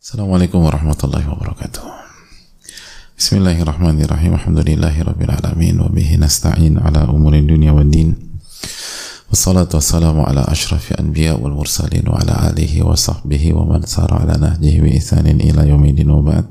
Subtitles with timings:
[0.00, 1.84] Assalamualaikum warahmatullahi wabarakatuh.
[3.20, 4.32] Bismillahirrahmanirrahim.
[4.32, 8.16] Alhamdulillahirabbil alamin wa bihi nasta'in ala umuri dunya wad din.
[9.28, 14.24] Wassalatu wassalamu ala asyrafil anbiya wal mursalin wa ala alihi wa sahbihi wa man sara
[14.24, 16.48] ala nahjihi bi ihsanin ila yaumil wa ba'd.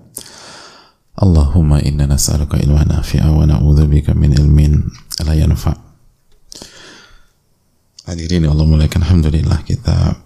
[1.18, 4.94] Allahumma inna nas'aluka ilman nafi'a wa na'udzubika min ilmin
[5.26, 5.74] la yanfa'.
[8.06, 10.22] Hadirin Allah muliakan alhamdulillah kita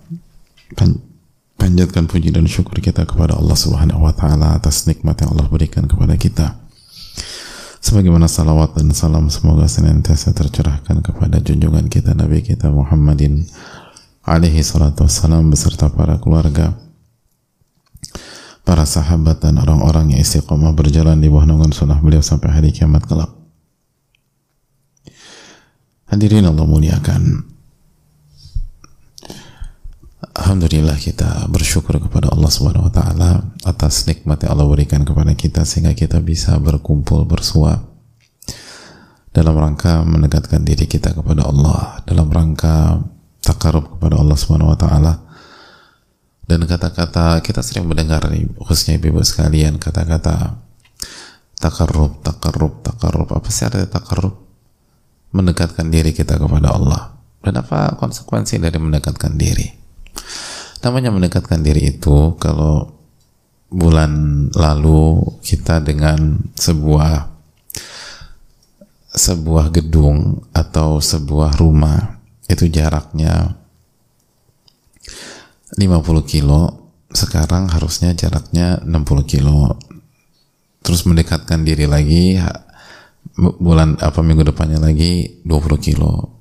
[1.58, 5.88] panjatkan puji dan syukur kita kepada Allah Subhanahu wa taala atas nikmat yang Allah berikan
[5.88, 6.60] kepada kita.
[7.84, 13.44] Sebagaimana salawat dan salam semoga senantiasa tercurahkan kepada junjungan kita Nabi kita Muhammadin
[14.24, 16.80] alaihi salatu wassalam beserta para keluarga,
[18.64, 23.04] para sahabat dan orang-orang yang istiqomah berjalan di bawah naungan sunnah beliau sampai hari kiamat
[23.04, 23.30] kelak.
[26.08, 27.53] Hadirin Allah muliakan.
[30.34, 35.62] Alhamdulillah kita bersyukur kepada Allah Subhanahu wa taala atas nikmat yang Allah berikan kepada kita
[35.62, 37.86] sehingga kita bisa berkumpul bersua
[39.30, 43.06] dalam rangka mendekatkan diri kita kepada Allah, dalam rangka
[43.46, 45.14] takarub kepada Allah Subhanahu wa taala.
[46.50, 48.26] Dan kata-kata kita sering mendengar
[48.58, 50.58] khususnya ibu-ibu sekalian kata-kata
[51.62, 53.30] takarub, takarub, takarub.
[53.30, 54.34] Apa sih artinya takarub?
[55.30, 57.22] Mendekatkan diri kita kepada Allah.
[57.38, 59.83] Dan apa konsekuensi dari mendekatkan diri?
[60.84, 62.92] Namanya mendekatkan diri itu kalau
[63.72, 67.32] bulan lalu kita dengan sebuah
[69.14, 72.20] sebuah gedung atau sebuah rumah
[72.52, 73.56] itu jaraknya
[75.74, 75.80] 50
[76.28, 79.78] kilo sekarang harusnya jaraknya 60 kilo.
[80.84, 82.36] Terus mendekatkan diri lagi
[83.38, 86.33] bulan apa minggu depannya lagi 20 kilo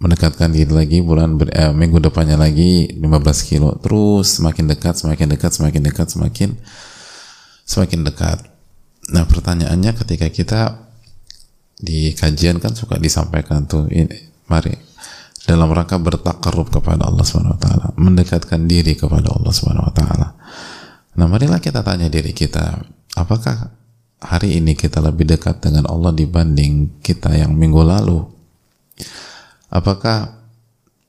[0.00, 3.76] mendekatkan diri lagi bulan ber, eh, minggu depannya lagi 15 kilo.
[3.78, 6.50] Terus semakin dekat semakin dekat semakin dekat semakin
[7.68, 8.38] semakin dekat.
[9.12, 10.60] Nah pertanyaannya ketika kita
[11.80, 14.12] di kajian kan suka disampaikan tuh ini
[14.48, 14.72] mari
[15.44, 20.28] dalam rangka bertakarub kepada Allah Subhanahu wa taala mendekatkan diri kepada Allah Subhanahu wa taala.
[21.16, 22.84] Nah marilah kita tanya diri kita
[23.16, 23.72] apakah
[24.20, 28.20] hari ini kita lebih dekat dengan Allah dibanding kita yang minggu lalu
[29.70, 30.44] apakah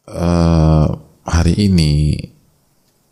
[0.08, 0.88] uh,
[1.26, 2.16] hari ini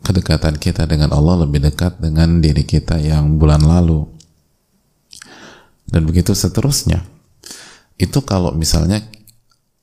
[0.00, 4.06] kedekatan kita dengan Allah lebih dekat dengan diri kita yang bulan lalu?
[5.90, 7.02] Dan begitu seterusnya
[7.98, 9.02] itu kalau misalnya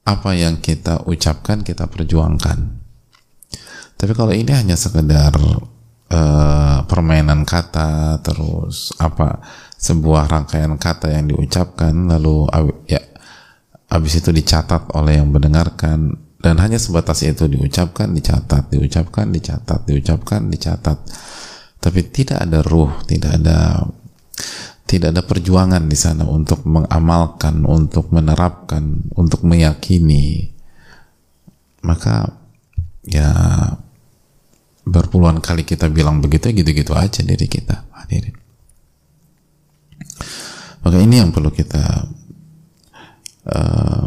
[0.07, 2.79] apa yang kita ucapkan kita perjuangkan.
[3.99, 9.43] Tapi kalau ini hanya sekedar uh, permainan kata terus apa
[9.75, 12.47] sebuah rangkaian kata yang diucapkan lalu
[12.87, 13.03] ya
[13.87, 16.27] habis itu dicatat oleh yang mendengarkan.
[16.37, 20.97] Dan hanya sebatas itu diucapkan dicatat diucapkan dicatat diucapkan dicatat.
[21.81, 23.81] Tapi tidak ada ruh tidak ada
[24.87, 30.53] tidak ada perjuangan di sana untuk mengamalkan untuk menerapkan untuk meyakini.
[31.81, 32.29] Maka
[33.03, 33.33] ya
[34.87, 38.37] berpuluhan kali kita bilang begitu gitu-gitu aja diri kita hadirin.
[40.85, 42.07] Maka ini yang perlu kita
[43.47, 44.05] uh,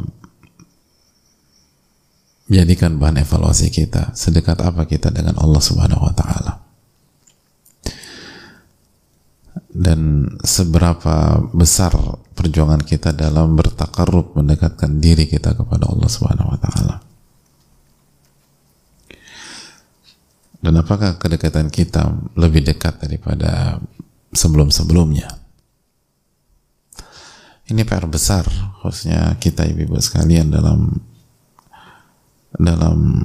[2.51, 4.13] jadikan bahan evaluasi kita.
[4.13, 6.53] Sedekat apa kita dengan Allah Subhanahu wa taala.
[9.71, 11.95] Dan seberapa besar
[12.35, 16.97] perjuangan kita dalam bertakarub mendekatkan diri kita kepada Allah Subhanahu wa taala.
[20.61, 23.81] Dan apakah kedekatan kita lebih dekat daripada
[24.37, 25.40] sebelum-sebelumnya
[27.71, 28.45] ini PR besar
[28.83, 30.91] khususnya kita ibu-ibu sekalian dalam
[32.51, 33.23] dalam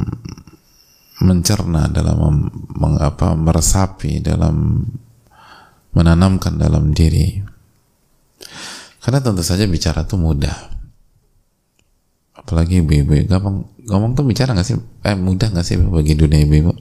[1.25, 4.85] mencerna dalam mengapa meresapi dalam
[5.95, 7.39] menanamkan dalam diri.
[8.99, 10.75] Karena tentu saja bicara tuh mudah.
[12.35, 14.77] Apalagi ibu-ibu gampang ngomong tuh bicara nggak sih?
[15.07, 16.73] Eh mudah nggak sih bagi dunia ibu-ibu?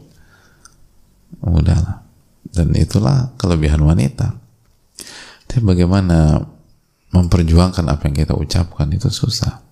[1.47, 1.97] Mudah lah.
[2.51, 4.35] Dan itulah kelebihan wanita.
[5.47, 6.43] Tapi bagaimana
[7.15, 9.63] memperjuangkan apa yang kita ucapkan itu susah.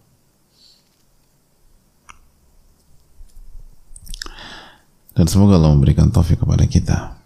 [5.13, 7.19] Dan semoga Allah memberikan taufik kepada kita.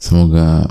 [0.00, 0.66] Semoga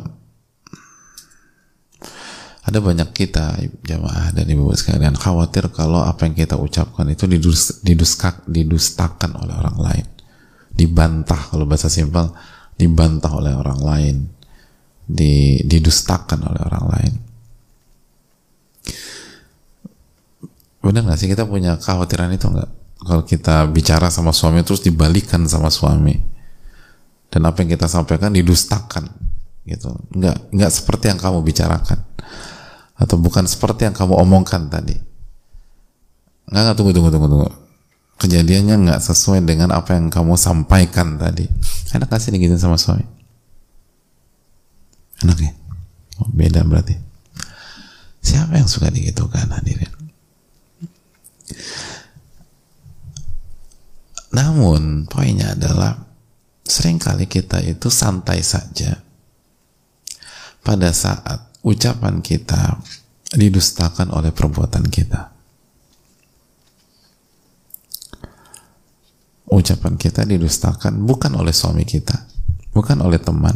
[2.65, 7.85] ada banyak kita jamaah dan ibu sekalian khawatir kalau apa yang kita ucapkan itu didus,
[7.85, 10.07] diduskak, didustakan oleh orang lain
[10.73, 12.33] dibantah kalau bahasa simpel
[12.73, 14.15] dibantah oleh orang lain
[15.05, 17.13] di, didustakan oleh orang lain
[20.85, 21.25] benar nggak sih?
[21.25, 22.69] Kita punya kekhawatiran itu nggak?
[23.05, 26.13] Kalau kita bicara sama suami terus dibalikan sama suami.
[27.33, 29.09] Dan apa yang kita sampaikan didustakan
[29.65, 29.91] gitu.
[30.13, 31.99] Nggak nggak seperti yang kamu bicarakan.
[32.95, 34.95] Atau bukan seperti yang kamu omongkan tadi.
[36.49, 36.75] Nggak nggak.
[36.77, 37.49] Tunggu tunggu tunggu tunggu.
[38.15, 41.49] Kejadiannya nggak sesuai dengan apa yang kamu sampaikan tadi.
[41.91, 43.03] Enak kasih nih gitu sama suami?
[45.25, 45.51] Enak ya?
[46.23, 47.04] Oh, beda berarti
[48.25, 49.93] siapa yang suka digitukan hadirin?
[54.33, 55.95] Namun poinnya adalah
[56.65, 58.99] sering kali kita itu santai saja.
[60.65, 62.81] Pada saat ucapan kita
[63.37, 65.31] didustakan oleh perbuatan kita.
[69.45, 72.17] Ucapan kita didustakan bukan oleh suami kita,
[72.73, 73.53] bukan oleh teman,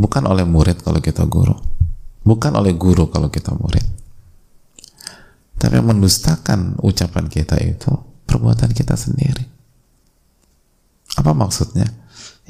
[0.00, 1.54] bukan oleh murid kalau kita guru,
[2.22, 3.84] bukan oleh guru kalau kita murid.
[5.58, 7.90] Tapi yang mendustakan ucapan kita itu
[8.26, 9.46] perbuatan kita sendiri.
[11.18, 11.86] Apa maksudnya?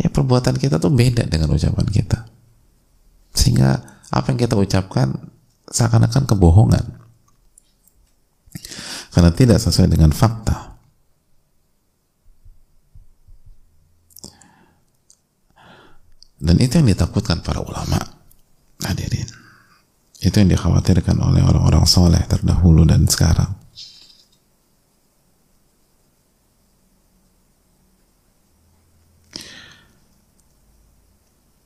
[0.00, 2.24] Ya perbuatan kita tuh beda dengan ucapan kita.
[3.36, 5.12] Sehingga apa yang kita ucapkan
[5.68, 6.84] seakan-akan kebohongan.
[9.12, 10.72] Karena tidak sesuai dengan fakta.
[16.42, 18.00] Dan itu yang ditakutkan para ulama.
[18.82, 19.41] Hadirin.
[20.22, 23.58] Itu yang dikhawatirkan oleh orang-orang soleh terdahulu dan sekarang.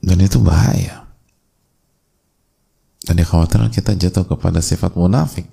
[0.01, 1.05] Dan itu bahaya.
[3.05, 5.53] Dan dikhawatirkan kita jatuh kepada sifat munafik.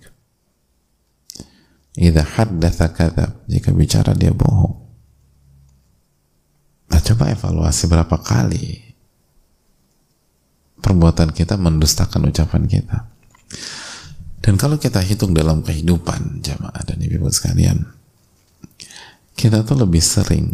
[2.00, 4.80] Idza haddatha kadzab, jika bicara dia bohong.
[6.88, 8.83] Nah, coba evaluasi berapa kali
[10.84, 13.08] perbuatan kita mendustakan ucapan kita.
[14.44, 17.88] Dan kalau kita hitung dalam kehidupan jamaah dan ibu sekalian,
[19.40, 20.52] kita tuh lebih sering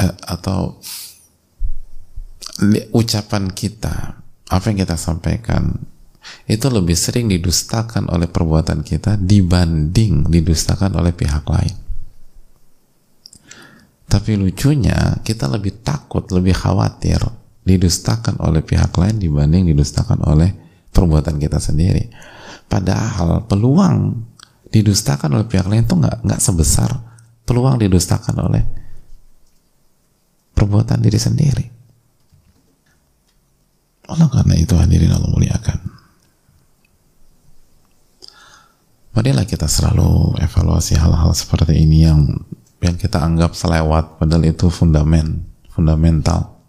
[0.00, 0.80] eh, atau
[2.96, 5.76] ucapan kita, apa yang kita sampaikan,
[6.48, 11.76] itu lebih sering didustakan oleh perbuatan kita dibanding didustakan oleh pihak lain.
[14.10, 20.52] Tapi lucunya kita lebih takut, lebih khawatir didustakan oleh pihak lain dibanding didustakan oleh
[20.90, 22.08] perbuatan kita sendiri.
[22.70, 24.26] Padahal peluang
[24.70, 26.90] didustakan oleh pihak lain itu nggak nggak sebesar
[27.44, 28.62] peluang didustakan oleh
[30.54, 31.64] perbuatan diri sendiri.
[34.10, 35.78] Allah karena itu hadirin Allah muliakan.
[39.10, 42.30] Marilah kita selalu evaluasi hal-hal seperti ini yang
[42.80, 46.59] yang kita anggap selewat padahal itu fundamen fundamental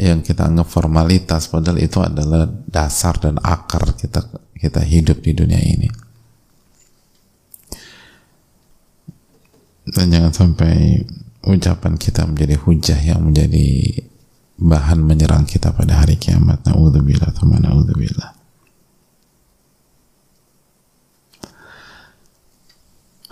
[0.00, 4.24] yang kita anggap formalitas padahal itu adalah dasar dan akar kita
[4.56, 5.88] kita hidup di dunia ini
[9.92, 11.04] dan jangan sampai
[11.44, 13.68] ucapan kita menjadi hujah yang menjadi
[14.60, 16.60] bahan menyerang kita pada hari kiamat.
[16.68, 18.30] Na'udzubillah, thumma na'udzubillah.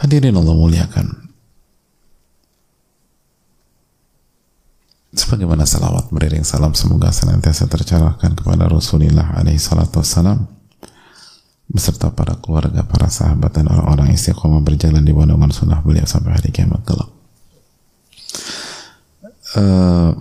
[0.01, 1.28] Hadirin Allah muliakan.
[5.19, 10.47] Sebagaimana salawat beriring salam semoga senantiasa tercurahkan kepada Rasulullah alaihi salatu wassalam
[11.67, 16.55] beserta para keluarga, para sahabat dan orang-orang istiqomah berjalan di bandungan sunnah beliau sampai hari
[16.55, 17.11] kiamat kelak.
[19.59, 20.15] Uh,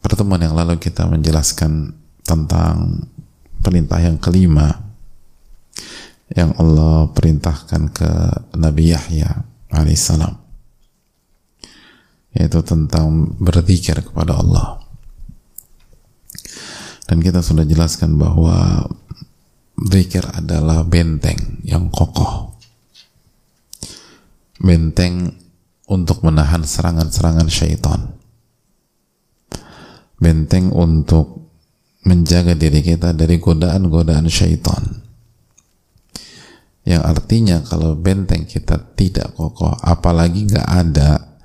[0.00, 1.92] pertemuan yang lalu kita menjelaskan
[2.24, 3.04] tentang
[3.60, 4.80] perintah yang kelima
[6.32, 8.10] yang Allah perintahkan ke
[8.56, 9.44] Nabi Yahya
[9.76, 10.47] alaihissalam
[12.38, 14.78] yaitu tentang berzikir kepada Allah.
[17.10, 18.86] Dan kita sudah jelaskan bahwa
[19.90, 22.54] zikir adalah benteng yang kokoh.
[24.62, 25.34] Benteng
[25.90, 28.14] untuk menahan serangan-serangan syaitan.
[30.22, 31.50] Benteng untuk
[32.06, 35.02] menjaga diri kita dari godaan-godaan syaitan.
[36.86, 41.37] Yang artinya kalau benteng kita tidak kokoh apalagi nggak ada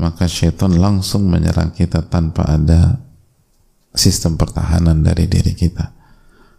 [0.00, 3.04] maka syaitan langsung menyerang kita tanpa ada
[3.92, 5.92] sistem pertahanan dari diri kita.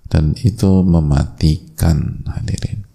[0.06, 2.86] Dan itu mematikan hadirin.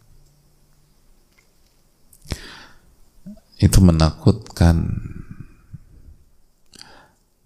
[3.58, 4.76] Itu menakutkan.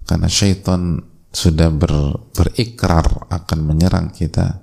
[0.04, 1.00] Karena syaitan
[1.32, 4.60] sudah ber, berikrar akan menyerang kita.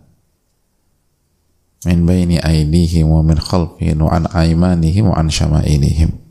[1.88, 6.27] Min baini aidihim wa min khalfihim wa an aimanihim wa an syama'ilihim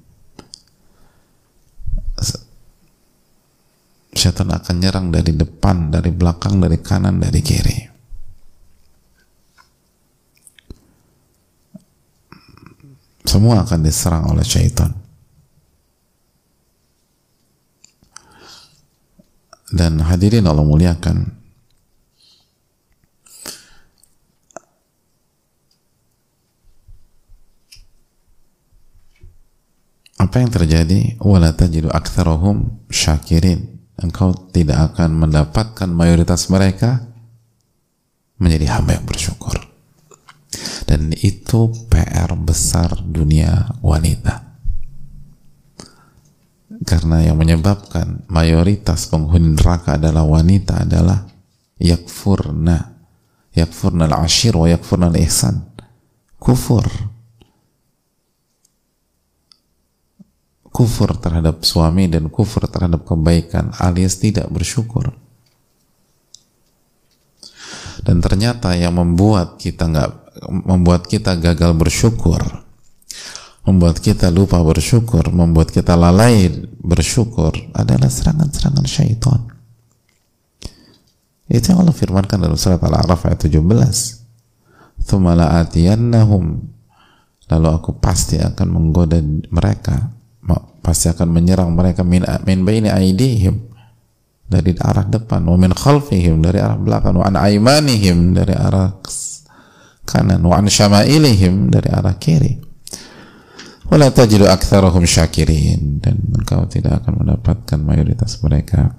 [4.17, 7.79] syaitan akan nyerang dari depan, dari belakang, dari kanan, dari kiri.
[13.29, 14.97] Semua akan diserang oleh syaitan.
[19.69, 21.37] Dan hadirin Allah muliakan.
[30.17, 31.21] Apa yang terjadi?
[31.21, 31.93] Wala tajidu
[32.89, 37.05] syakirin engkau tidak akan mendapatkan mayoritas mereka
[38.37, 39.57] menjadi hamba yang bersyukur.
[40.87, 44.47] Dan itu PR besar dunia wanita.
[46.87, 51.25] Karena yang menyebabkan mayoritas penghuni neraka adalah wanita adalah
[51.81, 52.95] yakfurna.
[53.57, 55.65] Yakfurna al-ashir wa yakfurna al-ihsan.
[56.37, 56.85] Kufur
[60.77, 65.17] kufur terhadap suami dan kufur terhadap kebaikan alias tidak bersyukur.
[68.05, 70.11] Dan ternyata yang membuat kita nggak
[70.69, 72.45] membuat kita gagal bersyukur
[73.65, 79.41] membuat kita lupa bersyukur membuat kita lalai bersyukur adalah serangan-serangan syaitan.
[81.49, 83.59] Itu yang Allah firmankan dalam surat Al-A'raf ayat 17
[85.09, 85.33] thumma
[87.47, 89.23] lalu aku pasti akan menggoda
[89.55, 90.11] mereka
[90.87, 93.75] pasti akan menyerang mereka min min baini aidihim.
[94.47, 95.43] Dari arah depan.
[95.43, 97.19] Wa min khalfihim dari arah belakang.
[97.19, 98.95] Wa an aimanihim dari arah
[100.07, 100.47] kanan.
[100.47, 102.55] Wa an syama'ilihim dari arah kiri.
[103.91, 105.99] Wala tajidu aktsarahum syakirin.
[105.99, 108.95] Dan engkau tidak akan mendapatkan mayoritas mereka.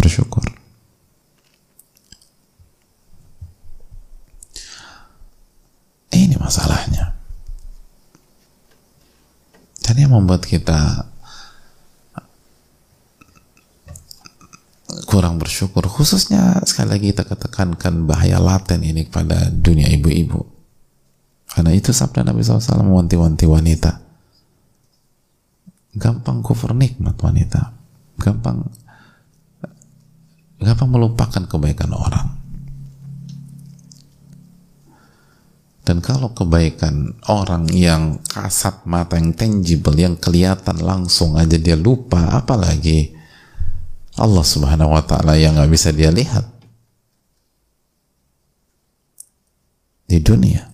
[0.00, 0.48] Bersyukur.
[6.14, 7.13] Ini masalahnya
[9.84, 11.04] dan yang membuat kita
[15.04, 20.40] kurang bersyukur khususnya sekali lagi kita ketekankan bahaya laten ini kepada dunia ibu-ibu.
[21.52, 23.92] Karena itu sabda Nabi SAW mewanti-wanti wanita.
[25.94, 27.76] Gampang kufur nikmat wanita.
[28.18, 28.66] Gampang
[30.64, 32.43] gampang melupakan kebaikan orang
[35.84, 42.40] Dan kalau kebaikan orang yang kasat mata, yang tangible, yang kelihatan langsung aja dia lupa,
[42.40, 43.12] apalagi
[44.16, 46.48] Allah subhanahu wa ta'ala yang nggak bisa dia lihat
[50.08, 50.72] di dunia.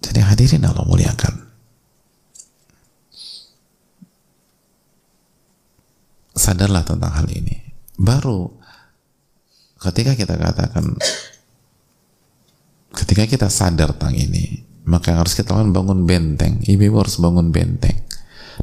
[0.00, 1.44] Jadi hadirin Allah muliakan.
[6.32, 7.63] Sadarlah tentang hal ini
[7.94, 8.50] baru
[9.78, 10.96] ketika kita katakan
[12.94, 16.60] ketika kita sadar tentang ini maka yang harus kita lakukan bangun benteng.
[16.60, 18.04] Ibu-ibu harus bangun benteng.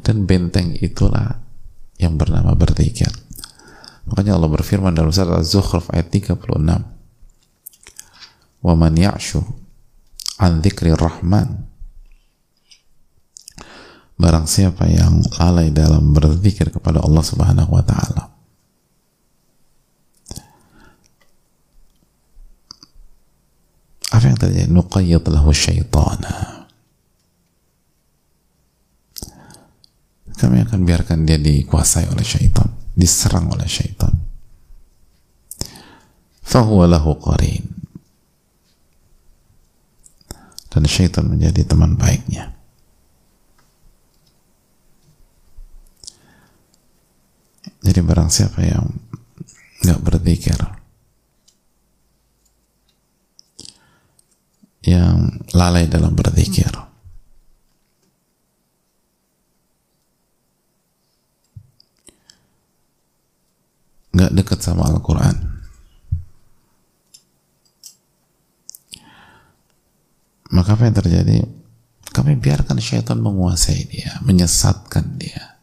[0.05, 1.41] Dan benteng itulah
[1.97, 3.09] yang bernama berzikir
[4.11, 6.35] makanya Allah berfirman dalam surat Az-Zukhruf ayat 36
[8.61, 9.41] wa man ya'shu
[10.41, 11.69] an dzikri rahman.
[14.21, 18.40] Barang siapa yang lalai dalam berzikir kepada Allah Subhanahu wa taala
[24.11, 24.67] apa yang terjadi?
[24.67, 26.67] Nuqayyid lahu syaitana.
[30.35, 34.11] Kami akan biarkan dia dikuasai oleh syaitan diserang oleh syaitan.
[36.43, 37.63] Fahuwa lahu qarin.
[40.71, 42.51] Dan syaitan menjadi teman baiknya.
[47.81, 48.85] Jadi barang siapa yang
[49.81, 50.80] nggak berzikir
[54.81, 56.69] yang lalai dalam berzikir.
[64.11, 65.35] Nggak dekat sama Al-Quran.
[70.51, 71.37] Maka apa yang terjadi?
[72.11, 75.55] Kami biarkan syaitan menguasai dia, menyesatkan dia.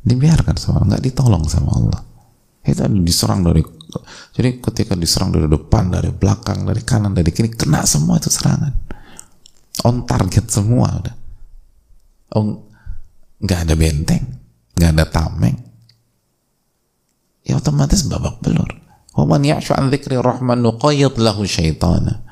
[0.00, 2.00] Dibiarkan sama Allah, nggak ditolong sama Allah.
[2.64, 3.60] Itu diserang dari
[4.32, 8.72] jadi ketika diserang dari depan, dari belakang, dari kanan, dari kiri, kena semua itu serangan.
[9.84, 11.16] On target semua udah.
[12.32, 12.64] Oh,
[13.42, 14.24] nggak ada benteng,
[14.76, 15.56] nggak ada tameng.
[17.42, 18.70] Ya otomatis babak belur.
[19.12, 22.24] Waman ya'shu an dzikri rahman nuqayyid lahu syaitana.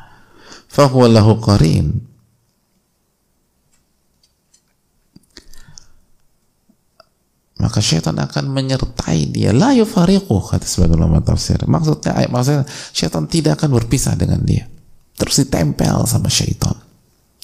[0.71, 2.10] Fahuwa lahu qarin.
[7.61, 9.53] Maka syaitan akan menyertai dia.
[9.53, 11.61] La yufariqu kata sebagian ulama tafsir.
[11.69, 12.65] Maksudnya maksudnya
[12.97, 14.65] syaitan tidak akan berpisah dengan dia.
[15.21, 16.75] Terus ditempel sama syaitan.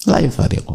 [0.09, 0.73] La yufariqu.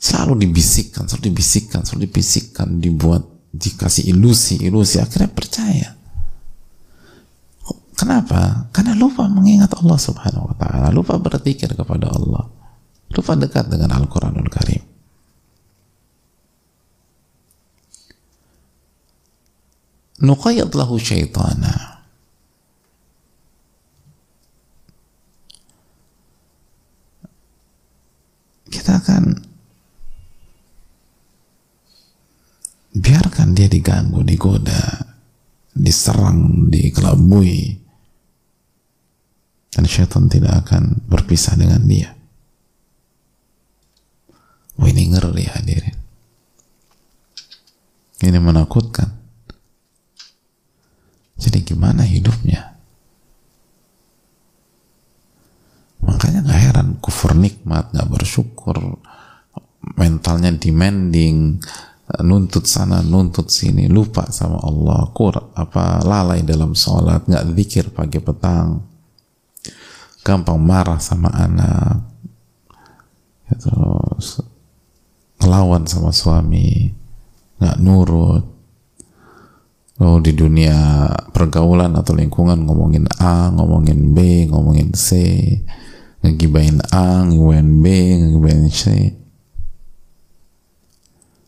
[0.00, 3.20] Selalu dibisikkan selalu dibisikkan selalu dibisikkan dibuat
[3.52, 5.88] dikasih ilusi ilusi akhirnya percaya.
[8.00, 8.72] Kenapa?
[8.72, 12.48] Karena lupa mengingat Allah subhanahu wa ta'ala lupa berzikir kepada Allah
[13.12, 14.89] lupa dekat dengan Al-Quranul Karim
[20.20, 22.00] nuqayyad lahu syaitana
[28.70, 29.50] kita akan
[32.94, 35.14] biarkan dia diganggu, digoda,
[35.74, 37.78] diserang, dikelabui
[39.70, 42.10] dan syaitan tidak akan berpisah dengan dia.
[44.80, 45.98] Wah ini ngeri hadirin.
[48.20, 49.19] Ini menakutkan.
[51.40, 52.76] Jadi gimana hidupnya?
[56.04, 58.76] Makanya gak heran kufur nikmat, gak bersyukur,
[59.96, 61.60] mentalnya demanding,
[62.18, 68.18] nuntut sana, nuntut sini, lupa sama Allah, kur, apa lalai dalam sholat, nggak zikir pagi
[68.18, 68.82] petang,
[70.26, 72.02] gampang marah sama anak,
[73.46, 73.70] itu
[75.40, 76.90] ngelawan sama suami,
[77.62, 78.59] nggak nurut.
[80.00, 85.12] Oh di dunia pergaulan atau lingkungan ngomongin A, ngomongin B, ngomongin C,
[86.24, 87.84] ngegibain A, ngegibain B,
[88.16, 89.12] ngegibain C.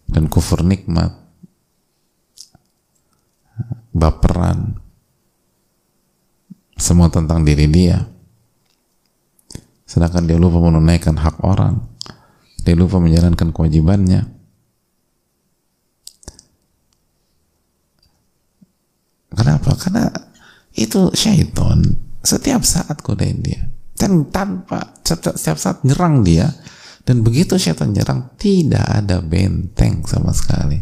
[0.05, 1.17] Dan kufur nikmat,
[3.97, 4.77] baperan,
[6.77, 8.05] semua tentang diri dia.
[9.89, 11.89] Sedangkan dia lupa menunaikan hak orang,
[12.69, 14.42] dia lupa menjalankan kewajibannya.
[19.33, 19.75] Kenapa?
[19.77, 20.09] Karena
[20.77, 21.83] itu syaitan
[22.23, 23.69] setiap saat godain dia.
[23.93, 26.49] Dan tanpa setiap, saat nyerang dia.
[27.03, 30.79] Dan begitu syaitan nyerang tidak ada benteng sama sekali.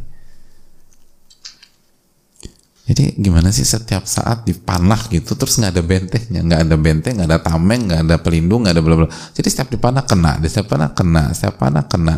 [2.90, 6.40] Jadi gimana sih setiap saat dipanah gitu terus nggak ada bentengnya?
[6.42, 9.08] Nggak ada benteng nggak ada tameng nggak ada pelindung nggak ada bla bla.
[9.30, 10.42] Jadi setiap dipanah kena.
[10.42, 11.22] Setiap panah kena.
[11.30, 12.16] Setiap panah kena.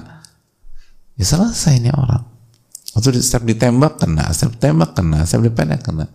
[1.21, 2.33] Ya selesai ini orang.
[2.93, 6.13] Atau setiap ditembak kena, setiap tembak kena, setiap dipendek kena.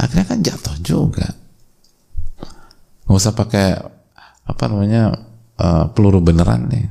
[0.00, 1.28] Akhirnya kan jatuh juga.
[3.04, 3.76] Nggak usah pakai
[4.48, 5.12] apa namanya
[5.60, 6.88] uh, peluru beneran nih,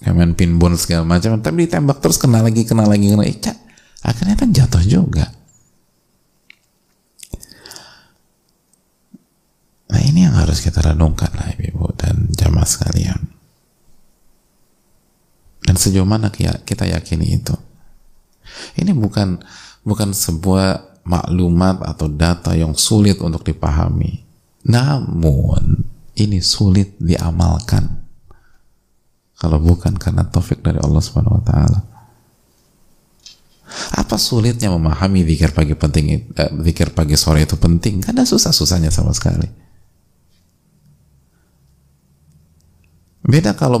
[0.00, 1.36] kayak main pinball segala macam.
[1.36, 3.28] Tapi ditembak terus kena lagi, kena lagi, kena.
[3.28, 3.52] Ica.
[4.00, 5.28] Akhirnya kan jatuh juga.
[9.90, 13.40] Nah ini yang harus kita renungkan lah ibu dan jamaah sekalian
[15.70, 17.54] dan sejauh mana kita yakini itu
[18.74, 19.38] ini bukan
[19.86, 24.22] bukan sebuah maklumat atau data yang sulit untuk dipahami.
[24.70, 25.82] Namun
[26.14, 27.98] ini sulit diamalkan.
[29.34, 31.80] Kalau bukan karena taufik dari Allah Subhanahu wa taala.
[33.96, 38.02] Apa sulitnya memahami zikir pagi penting eh, pagi sore itu penting?
[38.04, 39.46] Ada susah-susahnya sama sekali.
[43.24, 43.78] Beda kalau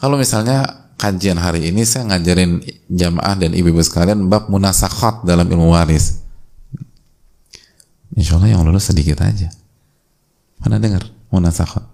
[0.00, 5.76] kalau misalnya kajian hari ini saya ngajarin jamaah dan ibu-ibu sekalian bab munasakhat dalam ilmu
[5.76, 6.25] waris.
[8.16, 9.52] Insya Allah yang lulus sedikit aja.
[10.64, 11.84] Mana dengar munasakhat?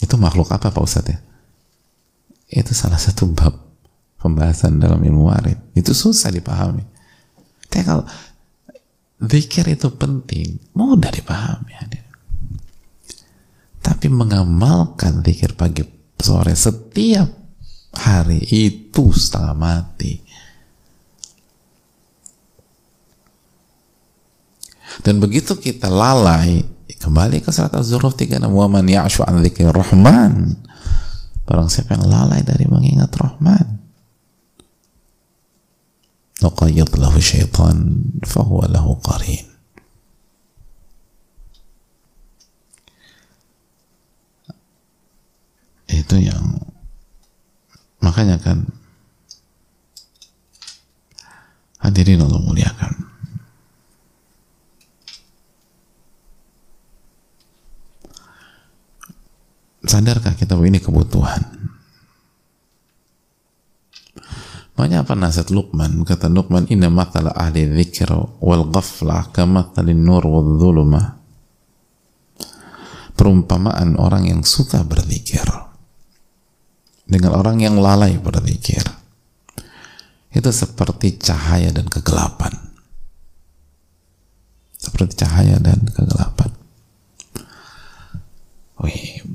[0.00, 1.18] Itu makhluk apa Pak Ustadz ya?
[2.48, 3.52] Itu salah satu bab
[4.16, 5.60] pembahasan dalam ilmu waris.
[5.76, 6.80] Itu susah dipahami.
[7.68, 8.08] Tapi kalau
[9.20, 11.72] zikir itu penting, mudah dipahami.
[13.84, 15.84] Tapi mengamalkan zikir pagi
[16.16, 17.28] sore setiap
[17.92, 20.27] hari itu setengah mati.
[25.02, 26.62] Dan begitu kita lalai,
[26.98, 29.38] kembali ke surat Az-Zuruf 36, "Wa man ya'shu an
[29.70, 30.58] rahman."
[31.48, 33.80] Barang siapa yang lalai dari mengingat Rahman,
[36.44, 39.48] nuqayyid lahu syaitan fahuwa lahu qarin.
[45.88, 46.68] Itu yang
[47.98, 48.62] Makanya kan
[51.82, 53.07] hadirin Allah muliakan.
[59.88, 61.40] Sadarkah kita bahwa ini kebutuhan?
[64.76, 66.04] Banyak apa nasihat Luqman?
[66.04, 68.12] Kata Luqman, Inna matala ahli dzikr
[68.44, 71.16] wal ghaflah kamathalin nur wal dhulumah.
[73.16, 75.42] Perumpamaan orang yang suka berzikir
[77.08, 78.84] dengan orang yang lalai berzikir
[80.30, 82.52] itu seperti cahaya dan kegelapan
[84.76, 86.52] seperti cahaya dan kegelapan
[88.78, 89.26] Wih.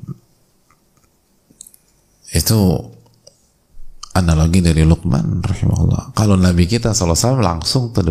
[2.34, 2.58] Itu
[4.18, 6.14] analogi dari Luqman rahimahullah.
[6.18, 8.02] Kalau Nabi kita SAW langsung to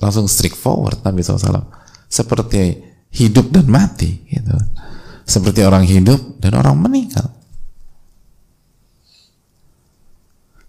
[0.00, 1.64] langsung strict forward Nabi SAW
[2.12, 2.76] seperti
[3.16, 4.52] hidup dan mati gitu.
[5.24, 7.40] Seperti orang hidup dan orang meninggal.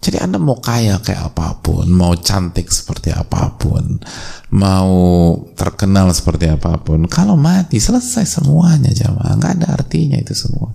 [0.01, 4.01] Jadi anda mau kaya kayak apa pun mau cantik seperti apa pun
[4.49, 4.89] mau
[5.53, 9.37] terkenal seperti apa pun kalau mati selesai semuanya jamaah.
[9.37, 10.73] Nggak ada artinya itu semua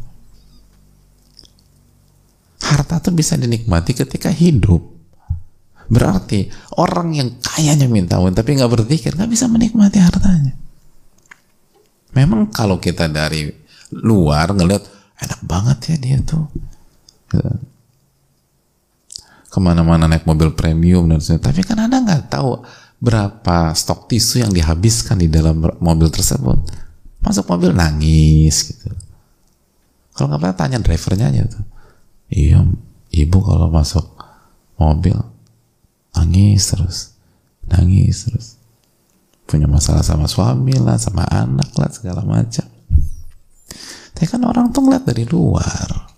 [2.67, 4.83] harta tuh bisa dinikmati ketika hidup.
[5.87, 6.51] Berarti
[6.83, 10.51] orang yang kayanya minta ampun tapi nggak berpikir nggak bisa menikmati hartanya.
[12.19, 13.47] Memang kalau kita dari
[13.95, 14.83] luar ngeliat
[15.23, 16.47] enak banget ya dia tuh.
[17.31, 17.75] Gitu.
[19.47, 21.47] ke mana-mana naik mobil premium dan sebagainya.
[21.49, 22.61] Tapi kan anda nggak tahu
[23.01, 26.61] berapa stok tisu yang dihabiskan di dalam mobil tersebut.
[27.25, 28.91] Masuk mobil nangis gitu.
[30.13, 31.76] Kalau nggak pernah tanya drivernya aja tuh
[32.31, 32.63] iya
[33.15, 34.05] ibu kalau masuk
[34.77, 35.17] mobil
[36.13, 36.99] nangis terus
[37.67, 38.47] nangis terus
[39.47, 42.67] punya masalah sama suami lah sama anak lah segala macam
[44.17, 46.09] tapi kan orang tuh ngeliat dari luar.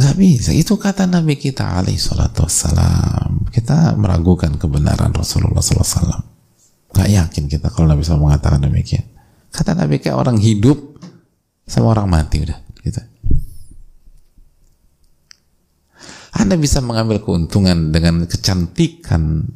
[0.00, 0.56] Gak bisa.
[0.56, 3.44] Itu kata Nabi kita alaih salatu wassalam.
[3.52, 6.24] Kita meragukan kebenaran Rasulullah SAW.
[6.96, 9.04] Gak yakin kita kalau Nabi SAW mengatakan demikian.
[9.54, 10.98] Kata Nabi kayak orang hidup
[11.62, 12.58] sama orang mati udah.
[12.82, 12.98] Gitu.
[16.34, 19.46] Anda bisa mengambil keuntungan dengan kecantikan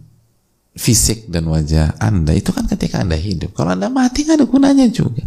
[0.79, 3.59] fisik dan wajah Anda itu kan ketika Anda hidup.
[3.59, 5.27] Kalau Anda mati nggak ada gunanya juga.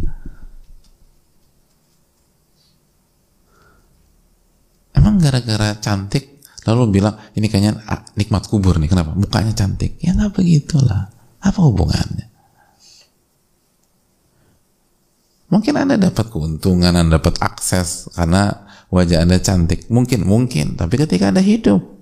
[4.96, 9.12] Emang gara-gara cantik lalu bilang ini kayaknya ah, nikmat kubur nih kenapa?
[9.12, 10.00] Mukanya cantik.
[10.00, 11.12] Ya nggak begitulah.
[11.44, 12.31] Apa hubungannya?
[15.52, 19.92] Mungkin Anda dapat keuntungan, Anda dapat akses karena wajah Anda cantik.
[19.92, 20.80] Mungkin, mungkin.
[20.80, 21.92] Tapi ketika Anda hidup,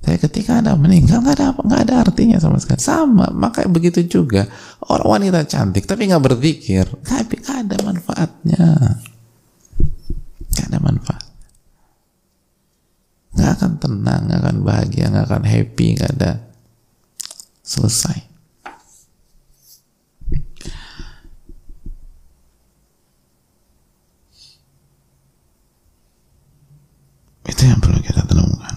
[0.00, 2.80] Tapi ketika ada meninggal nggak ada nggak ada artinya sama sekali.
[2.82, 4.48] Sama, maka begitu juga
[4.88, 8.64] orang wanita cantik tapi nggak berpikir, tapi nggak ada manfaatnya,
[10.50, 11.30] nggak ada manfaat,
[13.38, 16.32] nggak akan tenang, nggak akan bahagia, nggak akan happy, nggak ada
[17.60, 18.29] selesai.
[27.50, 28.74] Itu yang perlu kita temukan.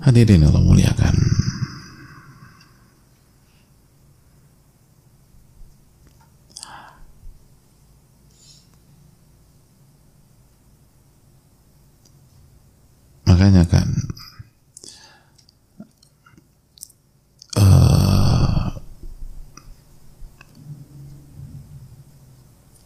[0.00, 1.14] Hadirin Allah muliakan.
[13.26, 13.86] Makanya kan
[17.58, 18.74] uh,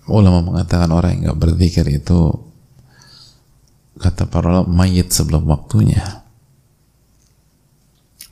[0.09, 2.33] ulama mengatakan orang yang nggak berzikir itu
[3.97, 6.25] kata para ulama mayit sebelum waktunya.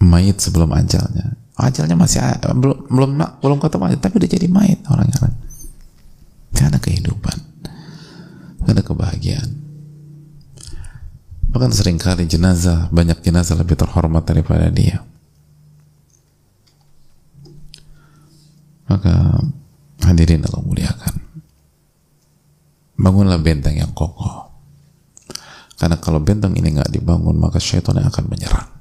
[0.03, 1.39] Mayit sebelum ajalnya.
[1.57, 2.21] Ajalnya masih
[2.59, 5.33] belum belum belum ketemu tapi udah jadi mayit orangnya kan
[6.53, 7.39] karena kehidupan.
[8.63, 9.51] Karena kebahagiaan.
[11.53, 15.05] Bahkan sering kali jenazah banyak jenazah lebih terhormat daripada dia.
[18.89, 19.41] Maka
[20.05, 21.22] hadirin Allah muliakan
[22.99, 24.51] bangunlah benteng yang kokoh
[25.77, 28.73] karena kalau benteng ini nggak dibangun maka syaitan yang akan menyerang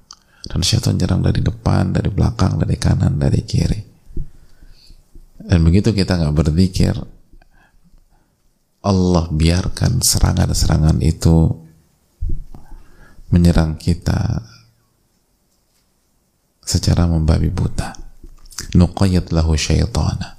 [0.41, 3.82] dan syaitan nyerang dari depan, dari belakang, dari kanan, dari kiri.
[5.41, 6.97] Dan begitu kita nggak berzikir,
[8.82, 11.45] Allah biarkan serangan-serangan itu
[13.30, 14.41] menyerang kita
[16.65, 17.93] secara membabi buta.
[18.74, 20.38] Nuqayyad lahu syaitana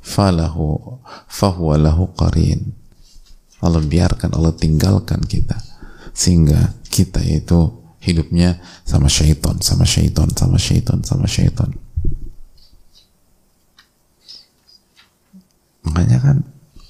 [0.00, 0.96] falahu
[1.28, 2.77] fahuwa lahu qarin.
[3.58, 5.58] Allah biarkan, Allah tinggalkan kita
[6.14, 11.70] sehingga kita itu hidupnya sama syaitan, sama syaitan, sama syaitan, sama syaitan.
[15.82, 16.36] Makanya kan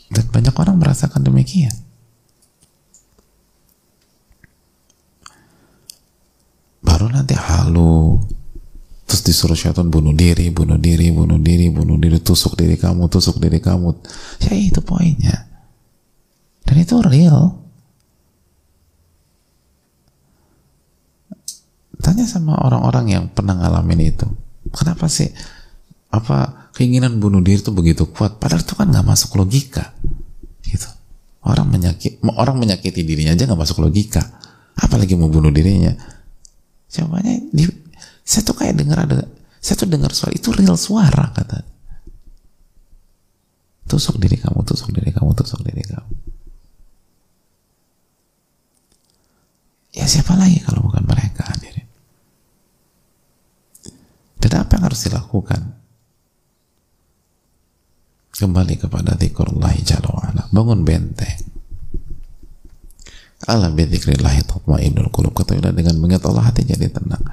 [0.09, 1.73] dan banyak orang merasakan demikian.
[6.81, 8.17] Baru nanti halu,
[9.05, 13.37] terus disuruh syaitan bunuh diri, bunuh diri, bunuh diri, bunuh diri, tusuk diri kamu, tusuk
[13.37, 13.93] diri kamu.
[14.49, 15.48] Ya itu poinnya.
[16.69, 17.57] Dan itu real.
[22.05, 24.29] Tanya sama orang-orang yang pernah ngalamin itu.
[24.69, 25.33] Kenapa sih
[26.13, 28.37] apa keinginan bunuh diri itu begitu kuat?
[28.37, 29.97] Padahal itu kan nggak masuk logika.
[30.61, 30.89] Gitu.
[31.49, 34.21] Orang menyakit orang menyakiti dirinya aja nggak masuk logika.
[34.77, 35.97] Apalagi mau bunuh dirinya.
[36.93, 37.65] Jawabannya di,
[38.21, 39.25] saya tuh kayak dengar ada
[39.57, 41.81] saya tuh dengar suara itu real suara kata.
[43.89, 46.13] tusuk diri kamu tusuk diri kamu tusuk diri kamu
[49.99, 51.91] ya siapa lagi kalau bukan mereka hadirin?
[54.39, 55.63] Dan apa yang harus dilakukan?
[58.39, 60.43] Kembali kepada zikrullah jalla wa'ala.
[60.55, 61.43] Bangun benteng.
[63.51, 65.35] Ala bidzikrillahi tatmainnul qulub.
[65.35, 67.27] Ketahuilah dengan mengingat Allah hati jadi tenang.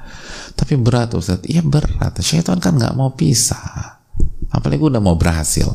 [0.58, 1.46] Tapi berat Ustaz.
[1.46, 2.18] Iya berat.
[2.18, 4.02] Syaitan kan nggak mau pisah.
[4.50, 5.70] Apalagi udah mau berhasil.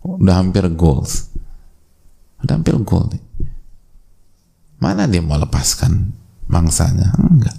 [0.00, 1.28] Udah hampir goals.
[2.40, 3.22] Udah hampir goal nih
[4.82, 6.10] mana dia mau lepaskan
[6.50, 7.14] mangsanya?
[7.22, 7.54] Enggak.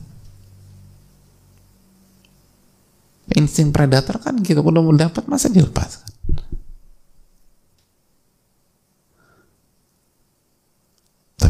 [3.39, 4.59] Insting predator kan gitu.
[4.59, 6.13] Udah mendapat masa dilepaskan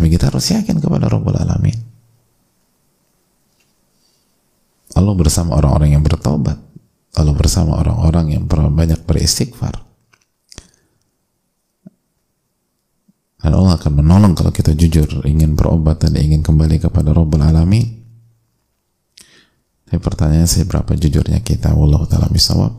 [0.03, 1.79] tapi kita harus yakin kepada Rabbul Alamin.
[4.99, 6.59] Allah bersama orang-orang yang bertobat.
[7.15, 9.79] Allah bersama orang-orang yang banyak beristighfar
[13.43, 17.83] dan Allah akan menolong kalau kita jujur ingin berobat dan ingin kembali kepada Rabbul Alamin.
[19.83, 21.75] Tapi pertanyaan berapa jujurnya kita?
[21.75, 22.71] Wallahu ta'ala bisawab.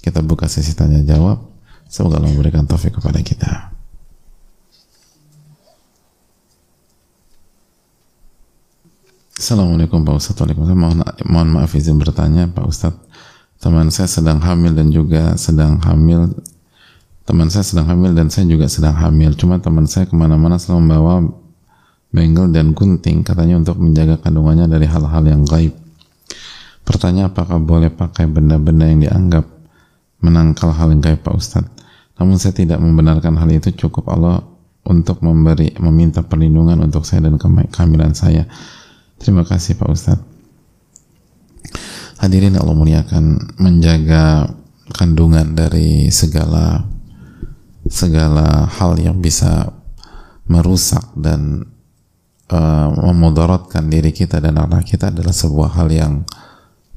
[0.00, 1.44] Kita buka sesi tanya jawab.
[1.92, 3.76] Semoga Allah memberikan taufik kepada kita.
[9.38, 10.40] Assalamualaikum Pak Ustadz.
[10.40, 10.80] Waalaikumsalam.
[10.82, 13.04] Mohon, mohon maaf izin bertanya Pak Ustadz.
[13.60, 16.32] Teman saya sedang hamil dan juga sedang hamil
[17.28, 19.36] teman saya sedang hamil dan saya juga sedang hamil.
[19.36, 21.20] Cuma teman saya ke mana-mana selalu membawa
[22.08, 25.76] benggel dan gunting katanya untuk menjaga kandungannya dari hal-hal yang gaib.
[26.88, 29.44] Pertanyaan apakah boleh pakai benda-benda yang dianggap
[30.24, 31.76] menangkal hal yang gaib Pak Ustadz
[32.16, 33.76] namun saya tidak membenarkan hal itu.
[33.76, 34.40] Cukup Allah
[34.88, 38.48] untuk memberi meminta perlindungan untuk saya dan kehamilan saya.
[39.20, 40.24] Terima kasih Pak Ustadz
[42.18, 44.50] hadirin Allah muliakan menjaga
[44.90, 46.82] kandungan dari segala
[47.88, 49.72] segala hal yang bisa
[50.48, 51.64] merusak dan
[52.52, 56.14] uh, memudaratkan diri kita dan anak kita adalah sebuah hal yang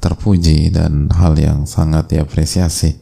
[0.04, 2.99] terpuji dan hal yang sangat diapresiasi.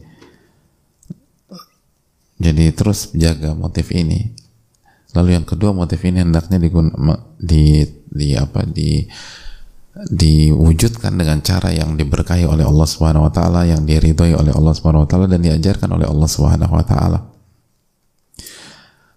[2.40, 4.32] Jadi terus jaga motif ini.
[5.12, 6.88] Lalu yang kedua motif ini hendaknya digun
[7.36, 9.04] di di apa di
[10.00, 15.04] diwujudkan dengan cara yang diberkahi oleh Allah Subhanahu wa taala, yang diridhoi oleh Allah Subhanahu
[15.04, 17.29] wa taala dan diajarkan oleh Allah Subhanahu wa taala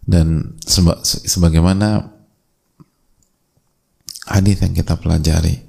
[0.04, 2.12] dan seba, sebagaimana
[4.28, 5.64] hadis yang kita pelajari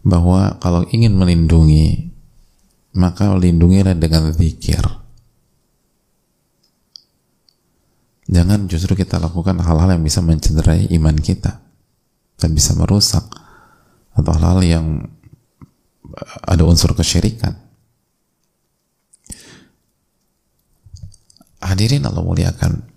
[0.00, 2.10] bahwa kalau ingin melindungi
[2.96, 4.82] maka lindungilah dengan zikir.
[8.30, 11.58] Jangan justru kita lakukan hal-hal yang bisa mencederai iman kita
[12.38, 13.26] dan bisa merusak
[14.14, 14.86] atau hal-hal yang
[16.46, 17.58] ada unsur kesyirikan.
[21.60, 22.89] Hadirin Allah muliakan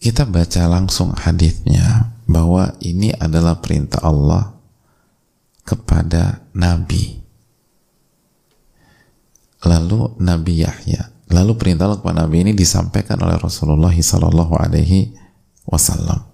[0.00, 4.56] kita baca langsung hadisnya bahwa ini adalah perintah Allah
[5.60, 7.20] kepada Nabi.
[9.60, 15.12] Lalu Nabi Yahya, lalu perintah Allah kepada Nabi ini disampaikan oleh Rasulullah Sallallahu Alaihi
[15.68, 16.24] Wasallam.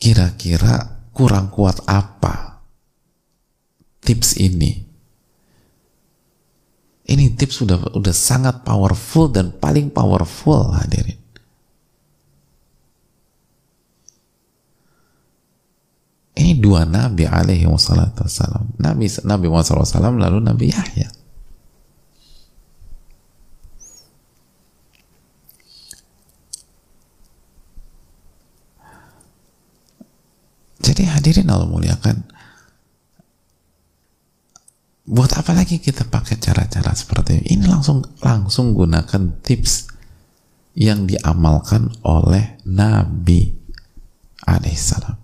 [0.00, 2.66] Kira-kira kurang kuat apa
[4.02, 4.89] tips ini
[7.10, 11.18] ini tips sudah udah sangat powerful dan paling powerful hadirin.
[16.38, 18.14] Ini dua nabi alaihi wassalam.
[18.78, 21.10] Nabi Nabi Muhammad SAW lalu Nabi Yahya.
[30.80, 32.24] Jadi hadirin Allah muliakan
[35.10, 37.58] buat apa lagi kita pakai cara-cara seperti ini?
[37.58, 39.90] Ini langsung langsung gunakan tips
[40.78, 43.50] yang diamalkan oleh Nabi
[44.46, 45.18] alaihissalam.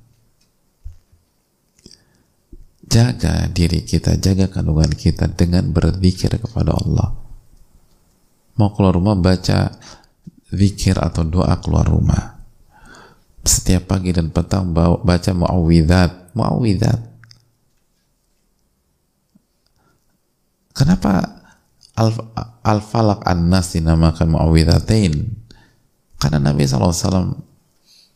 [2.87, 7.15] Jaga diri kita, jaga kandungan kita dengan berzikir kepada Allah.
[8.59, 9.71] Mau keluar rumah baca
[10.51, 12.43] zikir atau doa keluar rumah.
[13.47, 17.16] Setiap pagi dan petang baca muawwidzat, muawwidzat
[20.77, 21.41] Kenapa
[22.61, 25.15] Al-Falak An-Nas dinamakan Mu'awwidhatain?
[26.21, 27.41] Karena Nabi SAW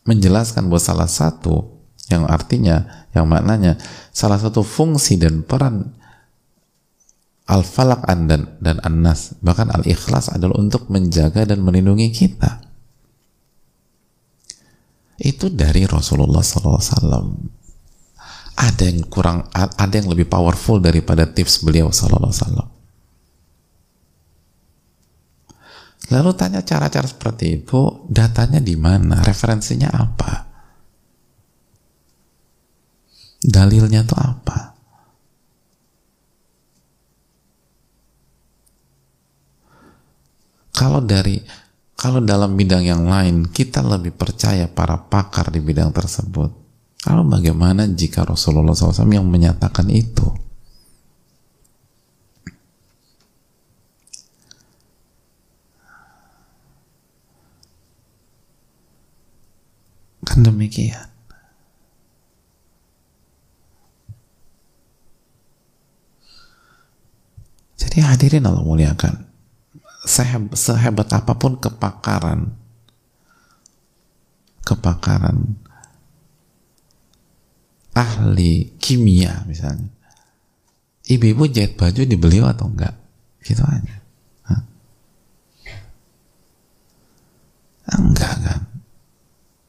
[0.05, 1.81] menjelaskan bahwa salah satu
[2.13, 3.81] yang artinya, yang maknanya
[4.13, 5.97] salah satu fungsi dan peran
[7.51, 12.63] Al-Falak an dan, dan An-Nas bahkan Al-Ikhlas adalah untuk menjaga dan melindungi kita
[15.19, 17.60] itu dari Rasulullah SAW
[18.61, 22.69] ada yang kurang ada yang lebih powerful daripada tips beliau sallallahu alaihi
[26.13, 30.51] lalu tanya cara-cara seperti itu datanya di mana referensinya apa?
[33.41, 34.59] Dalilnya itu apa?
[40.75, 41.41] Kalau dari
[41.95, 46.70] kalau dalam bidang yang lain kita lebih percaya para pakar di bidang tersebut
[47.01, 50.29] kalau bagaimana jika Rasulullah SAW yang menyatakan itu?
[60.29, 61.09] Kan demikian.
[67.81, 69.25] Jadi hadirin Allah muliakan
[70.55, 72.53] sehebat apa pun kepakaran
[74.63, 75.59] kepakaran
[78.01, 79.93] ahli kimia misalnya
[81.05, 82.97] ibu-ibu jahit baju dibeli atau enggak
[83.45, 83.97] gitu aja
[84.49, 84.63] Hah?
[88.01, 88.61] enggak kan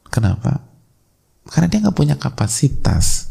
[0.08, 0.64] kenapa
[1.52, 3.28] karena dia nggak punya kapasitas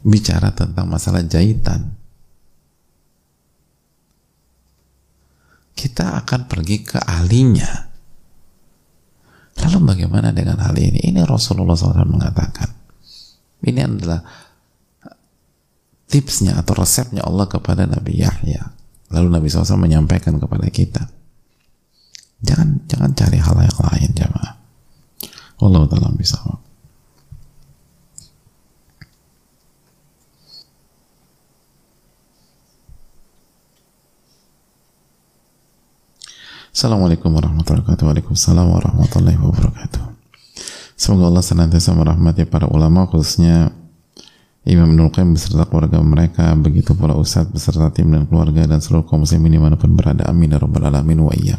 [0.00, 1.92] bicara tentang masalah jahitan
[5.82, 7.90] kita akan pergi ke ahlinya.
[9.66, 11.10] Lalu bagaimana dengan hal ini?
[11.10, 12.70] Ini Rasulullah SAW mengatakan.
[13.62, 14.20] Ini adalah
[16.10, 18.74] tipsnya atau resepnya Allah kepada Nabi Yahya.
[19.14, 21.08] Lalu Nabi SAW menyampaikan kepada kita.
[22.42, 24.54] Jangan jangan cari hal yang lain, jamaah.
[25.62, 26.42] Allah Ta'ala bisa.
[36.72, 38.04] Assalamualaikum warahmatullahi wabarakatuh.
[38.10, 40.11] Waalaikumsalam warahmatullahi wabarakatuh.
[41.02, 43.74] Semoga Allah senantiasa merahmati para ulama khususnya
[44.62, 49.02] Imam Ibnul Qayyim beserta keluarga mereka, begitu pula Ustadz beserta tim dan keluarga dan seluruh
[49.10, 50.30] kaum muslimin di mana pun berada.
[50.30, 51.58] Amin ya alamin wa iyyak.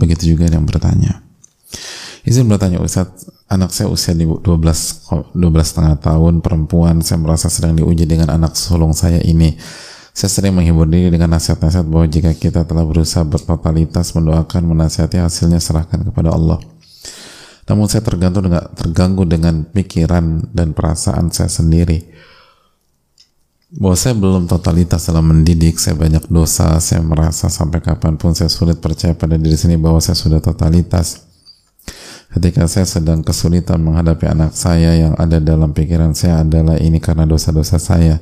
[0.00, 1.20] Begitu juga yang bertanya.
[2.24, 8.08] Izin bertanya Ustadz, anak saya usia 12 12 setengah tahun, perempuan, saya merasa sedang diuji
[8.08, 9.52] dengan anak sulung saya ini
[10.16, 15.60] saya sering menghibur diri dengan nasihat-nasihat bahwa jika kita telah berusaha bertotalitas mendoakan, menasihati hasilnya
[15.60, 16.71] serahkan kepada Allah.
[17.72, 22.04] Namun saya tergantung dengan, terganggu dengan pikiran dan perasaan saya sendiri.
[23.72, 28.52] Bahwa saya belum totalitas dalam mendidik, saya banyak dosa, saya merasa sampai kapan pun saya
[28.52, 31.24] sulit percaya pada diri sendiri bahwa saya sudah totalitas.
[32.36, 37.24] Ketika saya sedang kesulitan menghadapi anak saya yang ada dalam pikiran saya adalah ini karena
[37.24, 38.20] dosa-dosa saya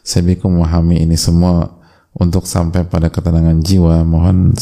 [0.00, 1.77] saya bingung memahami ini semua
[2.16, 4.02] untuk sampai pada ketenangan jiwa.
[4.06, 4.56] Mohon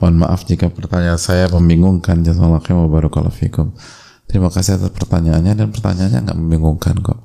[0.00, 2.26] mohon maaf jika pertanyaan saya membingungkan.
[2.26, 3.70] Jazakallahu.
[4.26, 7.20] Terima kasih atas pertanyaannya dan pertanyaannya nggak membingungkan kok.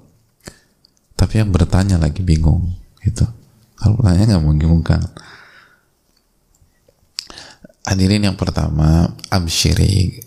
[1.18, 3.26] Tapi yang bertanya lagi bingung gitu.
[3.80, 5.02] Kalau pertanyaan nggak membingungkan.
[7.88, 10.20] Hadirin yang pertama, absyiri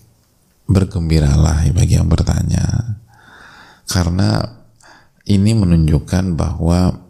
[0.64, 2.96] bergembiralah bagi yang bertanya.
[3.84, 4.40] Karena
[5.28, 7.09] ini menunjukkan bahwa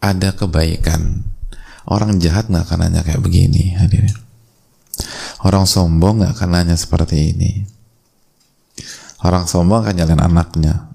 [0.00, 1.24] ada kebaikan.
[1.84, 4.16] Orang jahat nggak akan nanya kayak begini, hadirin.
[5.44, 7.64] Orang sombong nggak akan nanya seperti ini.
[9.20, 10.92] Orang sombong akan nyalain anaknya,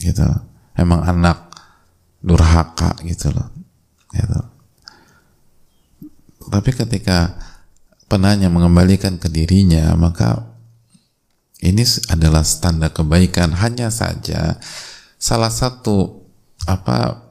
[0.00, 0.24] gitu.
[0.76, 1.52] Emang anak
[2.20, 3.48] durhaka gitu loh,
[4.12, 4.40] gitu.
[6.46, 7.36] Tapi ketika
[8.06, 10.46] penanya mengembalikan ke dirinya, maka
[11.60, 13.56] ini adalah tanda kebaikan.
[13.56, 14.60] Hanya saja
[15.18, 16.22] salah satu
[16.68, 17.25] apa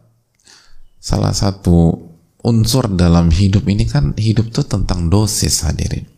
[1.06, 1.94] salah satu
[2.42, 6.10] unsur dalam hidup ini kan hidup itu tentang dosis hadirin.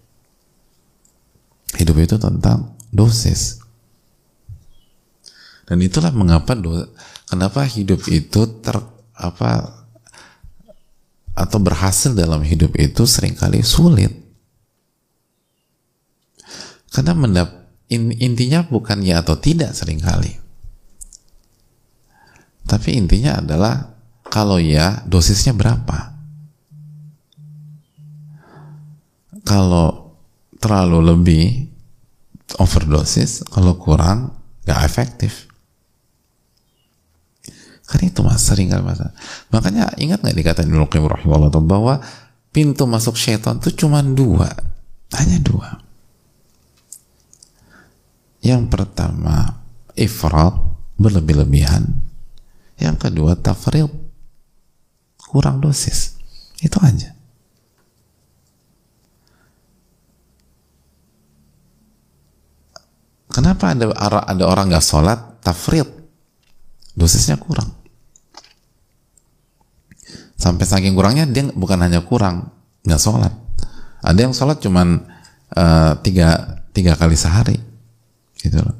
[1.75, 3.59] Hidup itu tentang dosis.
[5.67, 6.87] Dan itulah mengapa do,
[7.27, 8.79] kenapa hidup itu ter
[9.11, 9.83] apa
[11.35, 14.15] atau berhasil dalam hidup itu sering kali sulit.
[16.95, 20.31] Karena mendap, in, intinya bukan ya atau tidak sering kali.
[22.63, 23.96] Tapi intinya adalah
[24.27, 26.13] kalau ya, dosisnya berapa?
[29.47, 30.17] Kalau
[30.59, 31.43] terlalu lebih,
[32.59, 34.35] overdosis, kalau kurang,
[34.67, 35.47] gak efektif.
[37.87, 38.99] Kan itu mas, sering kali mas.
[39.47, 41.07] Makanya ingat nggak dikatakan Ibnu Qayyim
[41.63, 42.03] bahwa
[42.51, 44.51] pintu masuk syaitan itu cuma dua,
[45.15, 45.79] hanya dua.
[48.43, 49.63] Yang pertama,
[49.95, 50.51] ifrat,
[50.99, 51.87] berlebih-lebihan.
[52.75, 53.87] Yang kedua, tafrid,
[55.27, 56.15] kurang dosis.
[56.63, 57.13] Itu aja.
[63.27, 63.93] Kenapa ada
[64.25, 65.19] ada orang nggak sholat?
[65.45, 65.85] Tafrid.
[66.97, 67.69] Dosisnya kurang.
[70.33, 72.49] Sampai saking kurangnya dia bukan hanya kurang
[72.81, 73.29] nggak sholat.
[74.01, 75.05] Ada yang sholat cuman
[75.53, 77.61] uh, tiga tiga kali sehari.
[78.41, 78.73] Gitu loh.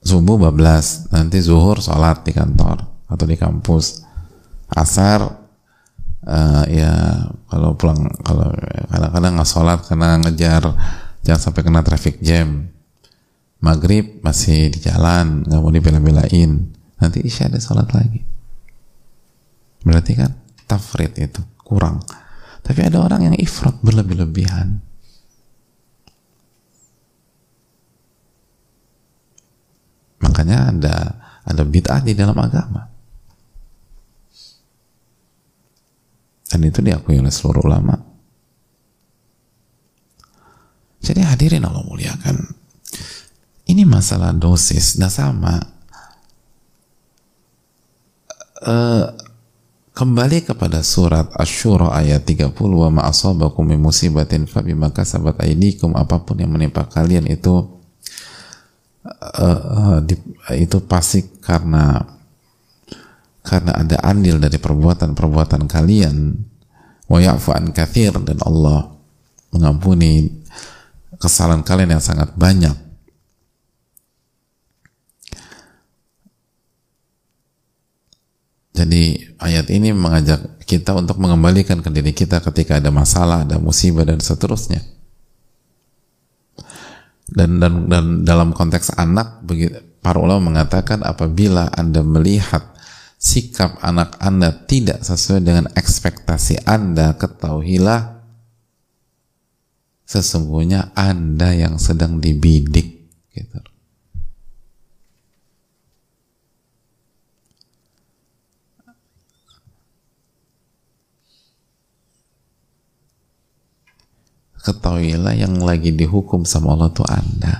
[0.00, 4.07] Subuh bablas nanti zuhur sholat di kantor atau di kampus
[4.72, 5.48] asar
[6.28, 6.92] uh, ya
[7.48, 8.52] kalau pulang kalau
[8.92, 10.62] kadang-kadang nggak sholat karena ngejar
[11.24, 12.68] jangan sampai kena traffic jam.
[13.58, 16.50] Maghrib masih di jalan nggak mau dibela-belain.
[16.98, 18.22] Nanti isya ada sholat lagi.
[19.82, 20.30] Berarti kan
[20.66, 22.02] tafrid itu kurang.
[22.62, 24.78] Tapi ada orang yang ifrat berlebih-lebihan.
[30.22, 30.96] Makanya ada
[31.42, 32.97] ada bid'ah di dalam agama
[36.48, 37.96] dan itu diakui oleh seluruh ulama.
[40.98, 42.36] Jadi hadirin Allah muliakan
[43.68, 44.96] ini masalah dosis.
[44.96, 45.60] Nah sama
[48.64, 49.06] uh,
[49.92, 56.50] kembali kepada surat Ash-Shura ayat 30 wa ma'asabakum min musibatin bima kasabat apa pun yang
[56.54, 57.78] menimpa kalian itu
[59.04, 60.14] uh, di,
[60.54, 62.17] itu pasti karena
[63.48, 66.16] karena ada andil dari perbuatan-perbuatan kalian.
[67.08, 68.12] Wa ya'fu an kathir.
[68.20, 68.92] Dan Allah
[69.56, 70.28] mengampuni
[71.16, 72.76] kesalahan kalian yang sangat banyak.
[78.78, 84.06] Jadi ayat ini mengajak kita untuk mengembalikan ke diri kita ketika ada masalah, ada musibah
[84.06, 84.78] dan seterusnya.
[87.26, 89.42] Dan dan dan dalam konteks anak
[89.98, 92.77] para ulama mengatakan apabila anda melihat
[93.18, 98.22] sikap anak Anda tidak sesuai dengan ekspektasi Anda, ketahuilah
[100.06, 103.60] sesungguhnya Anda yang sedang dibidik gitu.
[114.62, 117.54] Ketahuilah yang lagi dihukum sama Allah itu Anda.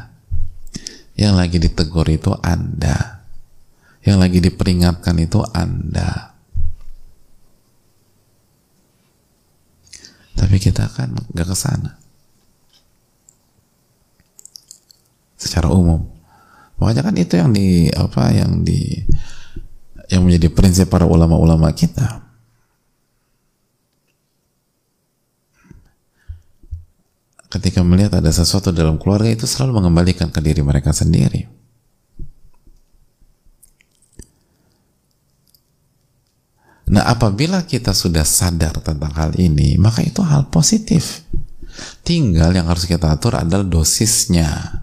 [1.19, 3.18] Yang lagi ditegur itu Anda
[4.09, 6.33] yang lagi diperingatkan itu Anda.
[10.39, 11.99] Tapi kita kan nggak ke sana.
[15.37, 16.09] Secara umum.
[16.79, 19.03] Makanya kan itu yang di apa yang di
[20.09, 22.25] yang menjadi prinsip para ulama-ulama kita.
[27.49, 31.58] Ketika melihat ada sesuatu dalam keluarga itu selalu mengembalikan ke diri mereka sendiri.
[36.89, 41.21] Nah, apabila kita sudah sadar tentang hal ini, maka itu hal positif.
[42.01, 44.83] Tinggal yang harus kita atur adalah dosisnya.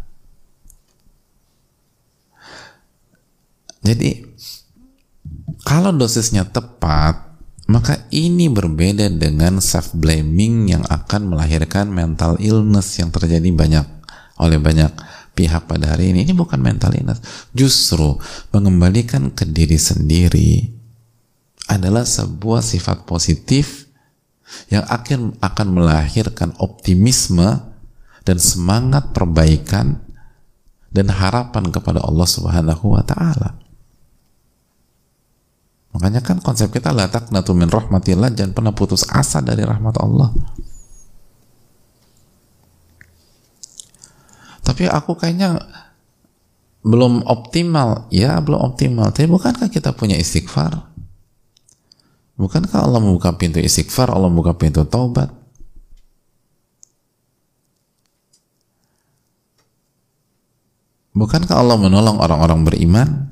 [3.82, 4.22] Jadi,
[5.66, 7.26] kalau dosisnya tepat,
[7.66, 13.86] maka ini berbeda dengan self blaming yang akan melahirkan mental illness yang terjadi banyak
[14.38, 14.94] oleh banyak
[15.34, 16.30] pihak pada hari ini.
[16.30, 18.22] Ini bukan mental illness, justru
[18.54, 20.75] mengembalikan ke diri sendiri
[21.66, 23.90] adalah sebuah sifat positif
[24.70, 27.74] yang akan akan melahirkan optimisme
[28.26, 30.02] dan semangat perbaikan
[30.94, 33.58] dan harapan kepada Allah Subhanahu wa taala.
[35.96, 40.30] Makanya kan konsep kita la taqnatu min rahmatillah jangan pernah putus asa dari rahmat Allah.
[44.66, 45.62] Tapi aku kayaknya
[46.86, 48.10] belum optimal.
[48.10, 49.14] Ya, belum optimal.
[49.14, 50.95] Tapi bukankah kita punya istighfar?
[52.36, 55.32] Bukankah Allah membuka pintu istighfar, Allah membuka pintu taubat?
[61.16, 63.32] Bukankah Allah menolong orang-orang beriman?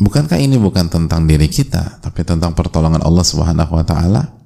[0.00, 4.39] Bukankah ini bukan tentang diri kita, tapi tentang pertolongan Allah Subhanahu wa taala?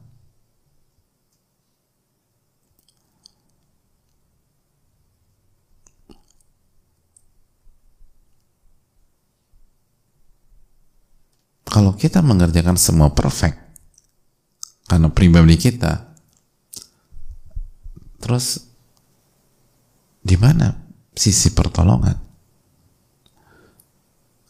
[11.75, 13.59] Kalau kita mengerjakan semua perfect
[14.87, 16.15] karena pribadi kita
[18.23, 18.63] terus
[20.23, 20.71] di mana
[21.13, 22.17] sisi pertolongan?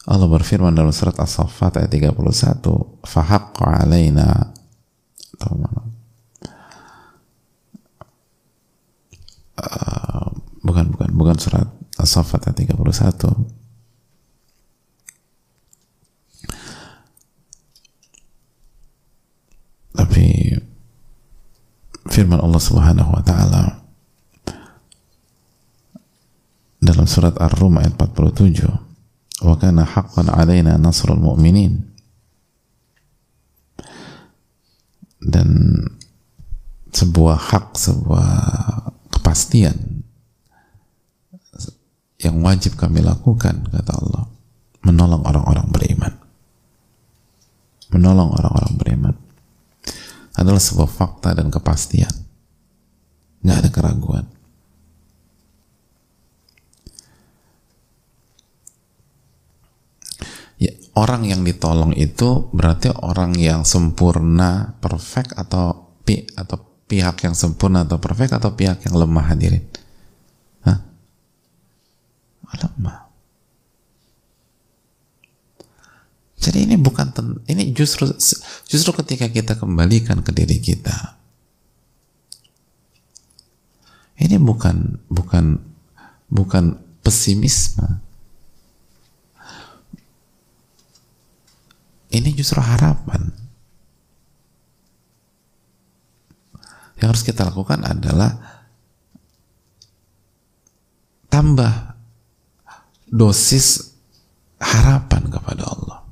[0.05, 2.13] Allah berfirman dalam surat As-Saffat ayat 31
[3.01, 4.53] fahaqqa alaina
[9.65, 10.29] uh,
[10.61, 11.65] bukan bukan bukan surat
[11.97, 13.64] As-Saffat ayat 31
[22.15, 23.83] firman Allah Subhanahu wa taala.
[26.79, 31.91] Dalam surat Ar-Rum ayat 47 wa kana haqqan alaina nasrul mu'minin.
[35.19, 35.81] Dan
[36.95, 38.31] sebuah hak sebuah
[39.11, 39.75] kepastian
[42.23, 44.23] yang wajib kami lakukan kata Allah.
[44.87, 46.13] Menolong orang-orang beriman.
[47.91, 49.15] Menolong orang-orang beriman
[50.35, 52.11] adalah sebuah fakta dan kepastian
[53.45, 54.25] nggak ada keraguan
[60.59, 67.33] ya, orang yang ditolong itu berarti orang yang sempurna, perfect atau pi atau pihak yang
[67.33, 69.65] sempurna atau perfect atau pihak yang lemah hadirin?
[70.61, 70.79] Hah?
[72.55, 73.04] Lemah.
[76.45, 77.09] Jadi ini bukan
[77.49, 78.05] ini justru
[78.69, 81.17] justru ketika kita kembalikan ke diri kita.
[84.21, 85.57] Ini bukan bukan
[86.29, 87.97] bukan pesimisme.
[92.13, 93.33] Ini justru harapan.
[97.01, 98.37] Yang harus kita lakukan adalah
[101.33, 101.97] tambah
[103.09, 103.97] dosis
[104.61, 106.04] harapan kepada Allah.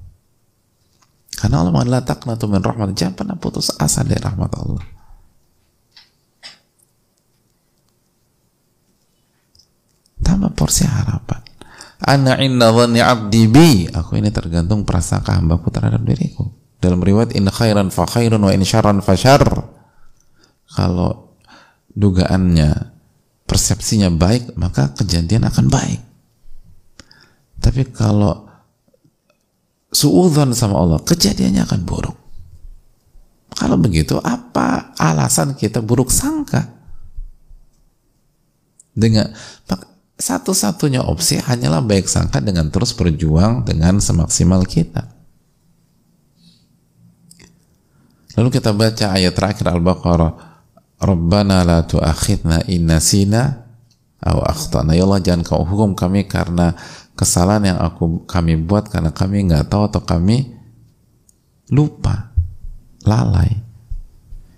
[1.43, 2.95] Karena Allah mengatakan taknatu min rahmat.
[2.95, 4.79] Jangan pernah putus asa dari rahmat Allah.
[10.23, 11.43] Tambah porsi harapan.
[11.99, 13.91] Ana inna dhanni abdi bi.
[13.91, 16.47] Aku ini tergantung prasangka hambaku terhadap diriku.
[16.79, 19.67] Dalam riwayat in khairan fa khairun wa in syarran fa syarr.
[20.71, 21.35] Kalau
[21.91, 22.71] dugaannya
[23.43, 25.99] persepsinya baik, maka kejadian akan baik.
[27.59, 28.47] Tapi kalau
[29.93, 32.17] suudzon sama Allah, kejadiannya akan buruk.
[33.53, 36.65] Kalau begitu, apa alasan kita buruk sangka?
[38.93, 39.33] Dengan
[40.17, 45.09] satu-satunya opsi hanyalah baik sangka dengan terus berjuang dengan semaksimal kita.
[48.33, 50.31] Lalu kita baca ayat terakhir Al-Baqarah,
[50.97, 53.43] Rabbana la tu'akhidna inna sina
[54.23, 54.97] aw akhtana.
[54.97, 56.73] Ya Allah jangan kau hukum kami karena
[57.13, 60.53] kesalahan yang aku kami buat karena kami nggak tahu atau kami
[61.69, 62.33] lupa,
[63.05, 63.49] lalai.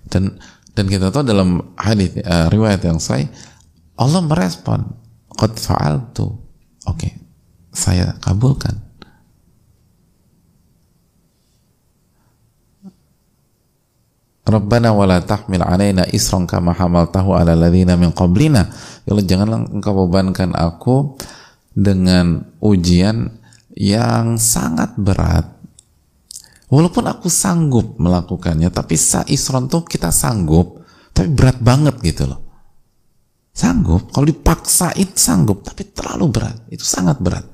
[0.08, 0.40] Dan
[0.76, 3.32] dan kita tahu dalam hadis uh, riwayat yang sahih
[3.96, 4.84] Allah merespon
[5.32, 6.36] qad fa'altu
[6.84, 7.16] oke okay,
[7.72, 8.84] saya kabulkan
[14.46, 18.70] Rabbana wala tahmil alaina isran kama hamaltahu ala ladzina min qablina.
[19.02, 21.18] Ya Allah janganlah engkau bebankan aku
[21.76, 23.36] dengan ujian
[23.76, 25.52] yang sangat berat.
[26.72, 30.82] Walaupun aku sanggup melakukannya, tapi sa isron tuh kita sanggup,
[31.14, 32.42] tapi berat banget gitu loh.
[33.56, 36.58] Sanggup, kalau dipaksain sanggup, tapi terlalu berat.
[36.68, 37.48] Itu sangat berat.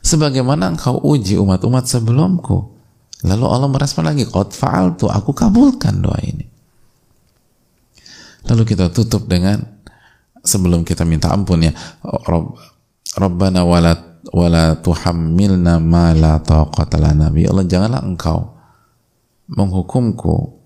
[0.00, 2.76] Sebagaimana engkau uji umat-umat sebelumku.
[3.24, 6.44] Lalu Allah merespon lagi, Qad fa'altu, aku kabulkan doa ini.
[8.48, 9.79] Lalu kita tutup dengan,
[10.44, 11.72] sebelum kita minta ampun ya,
[13.16, 18.54] Rabbana wala, wala tuhammilna ma la taqata lana Ya Allah, janganlah engkau
[19.50, 20.60] menghukumku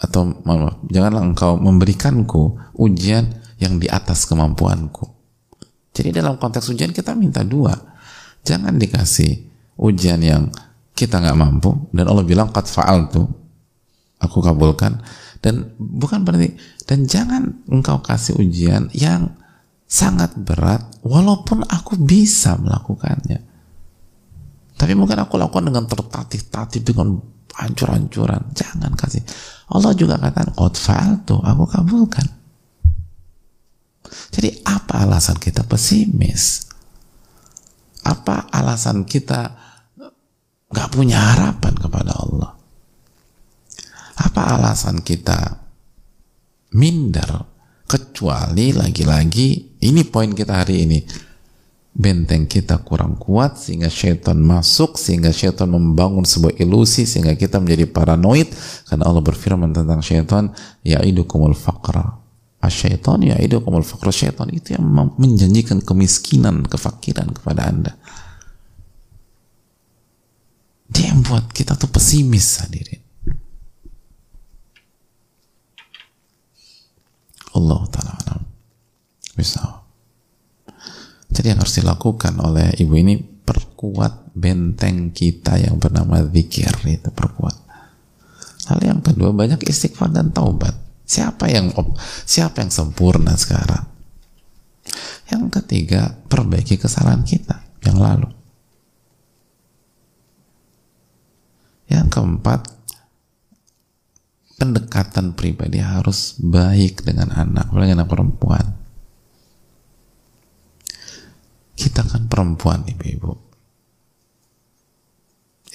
[0.00, 3.28] atau maaf, janganlah engkau memberikanku ujian
[3.60, 5.04] yang di atas kemampuanku.
[5.92, 7.76] Jadi dalam konteks ujian kita minta dua.
[8.40, 9.36] Jangan dikasih
[9.76, 10.48] ujian yang
[10.96, 11.92] kita nggak mampu.
[11.92, 13.28] Dan Allah bilang qad fa'altu.
[14.20, 15.00] Aku kabulkan
[15.40, 19.32] dan bukan berarti dan jangan engkau kasih ujian yang
[19.90, 23.42] sangat berat walaupun aku bisa melakukannya.
[24.78, 27.20] Tapi mungkin aku lakukan dengan tertatih-tatih dengan
[27.52, 28.54] hancur-hancuran.
[28.56, 29.20] Jangan kasih.
[29.68, 32.26] Allah juga katakan, Qad fa'altu, aku kabulkan.
[34.32, 36.70] Jadi apa alasan kita pesimis?
[38.06, 39.52] Apa alasan kita
[40.70, 42.59] gak punya harapan kepada Allah?
[44.20, 45.56] Apa alasan kita
[46.76, 47.48] minder?
[47.90, 51.00] Kecuali lagi-lagi, ini poin kita hari ini.
[51.90, 57.90] Benteng kita kurang kuat sehingga syaitan masuk sehingga syaitan membangun sebuah ilusi sehingga kita menjadi
[57.90, 58.46] paranoid.
[58.86, 60.54] Karena Allah berfirman tentang syaitan
[60.86, 62.14] ya'idukumul faqra.
[62.62, 64.14] Asyaitan ya'idukumul faqra.
[64.14, 64.86] Syaitan itu yang
[65.18, 67.98] menjanjikan kemiskinan kefakiran kepada anda.
[70.86, 72.99] Dia yang buat kita tuh pesimis hadirin
[77.56, 78.34] Allah ta'ala
[79.34, 79.80] bisa
[81.30, 87.56] jadi yang harus dilakukan oleh ibu ini perkuat benteng kita yang bernama zikir itu perkuat.
[88.70, 90.74] Hal yang kedua banyak istighfar dan taubat.
[91.06, 91.74] Siapa yang
[92.26, 93.86] siapa yang sempurna sekarang?
[95.30, 98.30] Yang ketiga, perbaiki kesalahan kita yang lalu.
[101.90, 102.60] Yang keempat,
[104.60, 108.76] pendekatan pribadi harus baik dengan anak, apalagi anak perempuan.
[111.72, 113.32] Kita kan perempuan, ibu-ibu.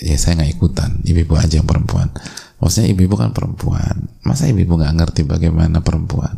[0.05, 2.13] Ya saya nggak ikutan, ibu-ibu aja yang perempuan.
[2.61, 4.05] Maksudnya ibu-ibu kan perempuan.
[4.21, 6.37] Masa ibu-ibu nggak ngerti bagaimana perempuan?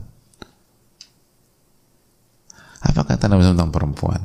[2.80, 4.24] Apa kata Nabi tentang perempuan?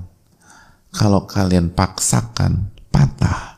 [0.94, 3.51] Kalau kalian paksakan, patah.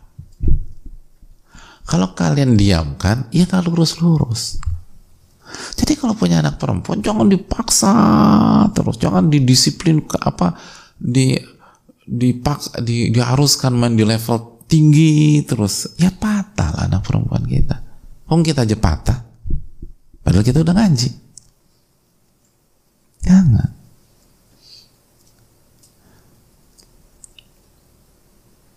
[1.84, 4.56] Kalau kalian diamkan, ya tak lurus-lurus.
[5.76, 7.92] Jadi kalau punya anak perempuan, jangan dipaksa
[8.72, 10.56] terus, jangan didisiplin ke apa
[10.96, 11.36] di
[12.04, 15.94] dipaksa di, diharuskan main di level tinggi terus.
[16.00, 17.76] Ya patah lah anak perempuan kita.
[18.32, 19.18] Om kita aja patah.
[20.24, 21.10] Padahal kita udah ngaji.
[23.24, 23.70] Jangan.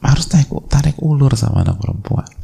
[0.08, 2.37] harus tarik, tarik ulur sama anak perempuan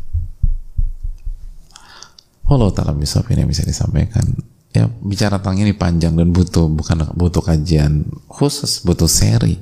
[2.55, 4.23] Allah taala bisa ini bisa disampaikan.
[4.73, 9.61] Ya bicara tentang ini panjang dan butuh bukan butuh kajian khusus butuh seri.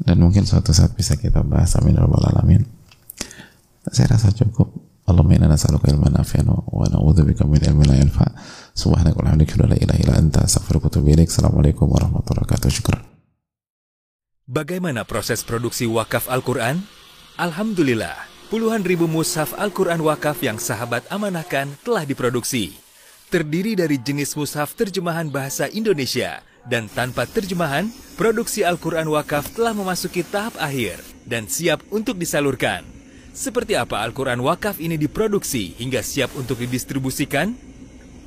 [0.00, 2.64] Dan mungkin suatu saat bisa kita bahas amin ya rabbal alamin.
[3.92, 4.72] Saya rasa cukup.
[5.04, 8.24] Allahumma inna nas'aluka ilman nafi'an wa na'udzubika min ilmin la yanfa.
[8.72, 11.28] Subhanaka wa bihamdika la ilaha illa anta astaghfiruka wa atubu ilaik.
[11.28, 12.72] Assalamualaikum warahmatullahi wabarakatuh.
[12.72, 13.04] Syukran
[14.44, 16.84] Bagaimana proses produksi wakaf Al-Quran?
[17.40, 22.78] Alhamdulillah, puluhan ribu mushaf Al-Quran wakaf yang sahabat amanahkan telah diproduksi.
[23.26, 30.22] Terdiri dari jenis mushaf terjemahan bahasa Indonesia dan tanpa terjemahan, produksi Al-Quran wakaf telah memasuki
[30.22, 32.86] tahap akhir dan siap untuk disalurkan.
[33.34, 37.58] Seperti apa Al-Quran wakaf ini diproduksi hingga siap untuk didistribusikan?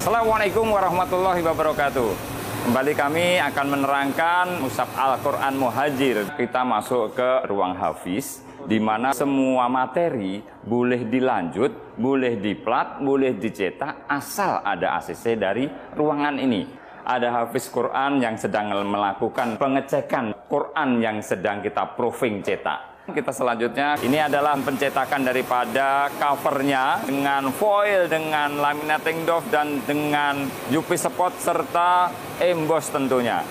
[0.03, 2.35] Assalamualaikum warahmatullahi wabarakatuh.
[2.67, 6.35] Kembali kami akan menerangkan Musab Al-Quran Muhajir.
[6.35, 14.03] Kita masuk ke ruang hafiz, di mana semua materi boleh dilanjut, boleh diplat, boleh dicetak,
[14.11, 16.67] asal ada ACC dari ruangan ini.
[17.07, 23.07] Ada hafiz Quran yang sedang melakukan pengecekan Quran yang sedang kita proving cetak.
[23.07, 30.91] Kita selanjutnya, ini adalah pencetakan daripada covernya dengan foil, dengan laminating doff, dan dengan UV
[30.99, 32.11] spot serta
[32.43, 33.47] emboss tentunya.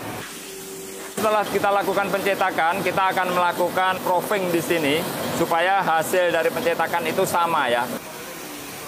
[1.17, 4.95] Setelah kita lakukan pencetakan, kita akan melakukan proofing di sini
[5.41, 7.89] supaya hasil dari pencetakan itu sama ya.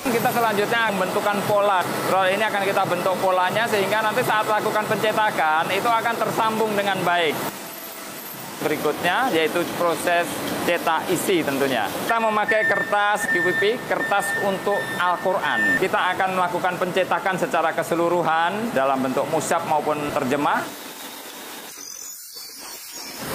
[0.04, 1.80] Kita selanjutnya membentukkan pola.
[2.12, 7.00] Roll ini akan kita bentuk polanya sehingga nanti saat lakukan pencetakan itu akan tersambung dengan
[7.00, 7.58] baik
[8.58, 10.26] berikutnya yaitu proses
[10.66, 11.86] cetak isi tentunya.
[12.04, 15.78] Kita memakai kertas QPP, kertas untuk Al-Quran.
[15.78, 20.87] Kita akan melakukan pencetakan secara keseluruhan dalam bentuk musyaf maupun terjemah.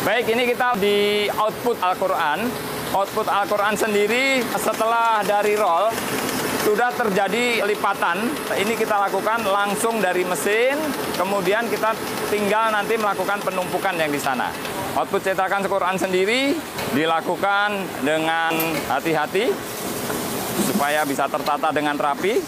[0.03, 2.51] Baik, ini kita di output Al-Quran.
[2.91, 5.95] Output Al-Quran sendiri setelah dari roll,
[6.67, 8.27] sudah terjadi lipatan.
[8.51, 10.75] Ini kita lakukan langsung dari mesin,
[11.15, 11.95] kemudian kita
[12.27, 14.51] tinggal nanti melakukan penumpukan yang di sana.
[14.99, 16.59] Output cetakan Quran sendiri
[16.91, 18.59] dilakukan dengan
[18.91, 19.55] hati-hati
[20.67, 22.43] supaya bisa tertata dengan rapi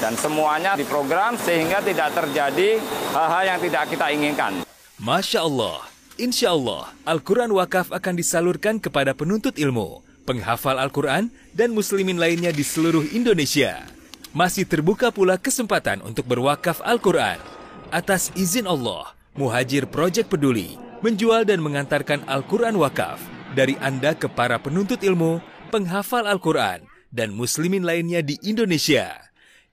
[0.00, 2.80] dan semuanya diprogram sehingga tidak terjadi
[3.12, 4.52] hal-hal yang tidak kita inginkan.
[4.96, 12.22] Masya Allah, Insya Allah, Al-Quran Wakaf akan disalurkan kepada penuntut ilmu, penghafal Al-Quran, dan muslimin
[12.22, 13.82] lainnya di seluruh Indonesia.
[14.30, 17.42] Masih terbuka pula kesempatan untuk berwakaf Al-Quran.
[17.90, 23.20] Atas izin Allah, Muhajir Project Peduli menjual dan mengantarkan Al-Quran wakaf
[23.52, 29.12] dari Anda ke para penuntut ilmu, penghafal Al-Quran, dan muslimin lainnya di Indonesia.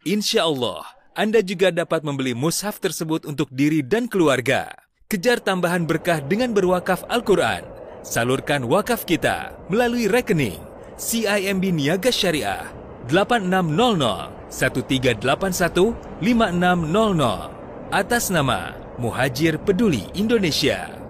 [0.03, 0.83] Insya Allah,
[1.15, 4.90] Anda juga dapat membeli mushaf tersebut untuk diri dan keluarga.
[5.11, 7.67] Kejar tambahan berkah dengan berwakaf Al-Quran.
[7.99, 10.63] Salurkan wakaf kita melalui rekening
[10.95, 12.71] CIMB Niaga Syariah
[13.11, 15.91] 8600 1381
[16.23, 21.00] 5600 atas nama Muhajir Peduli Indonesia.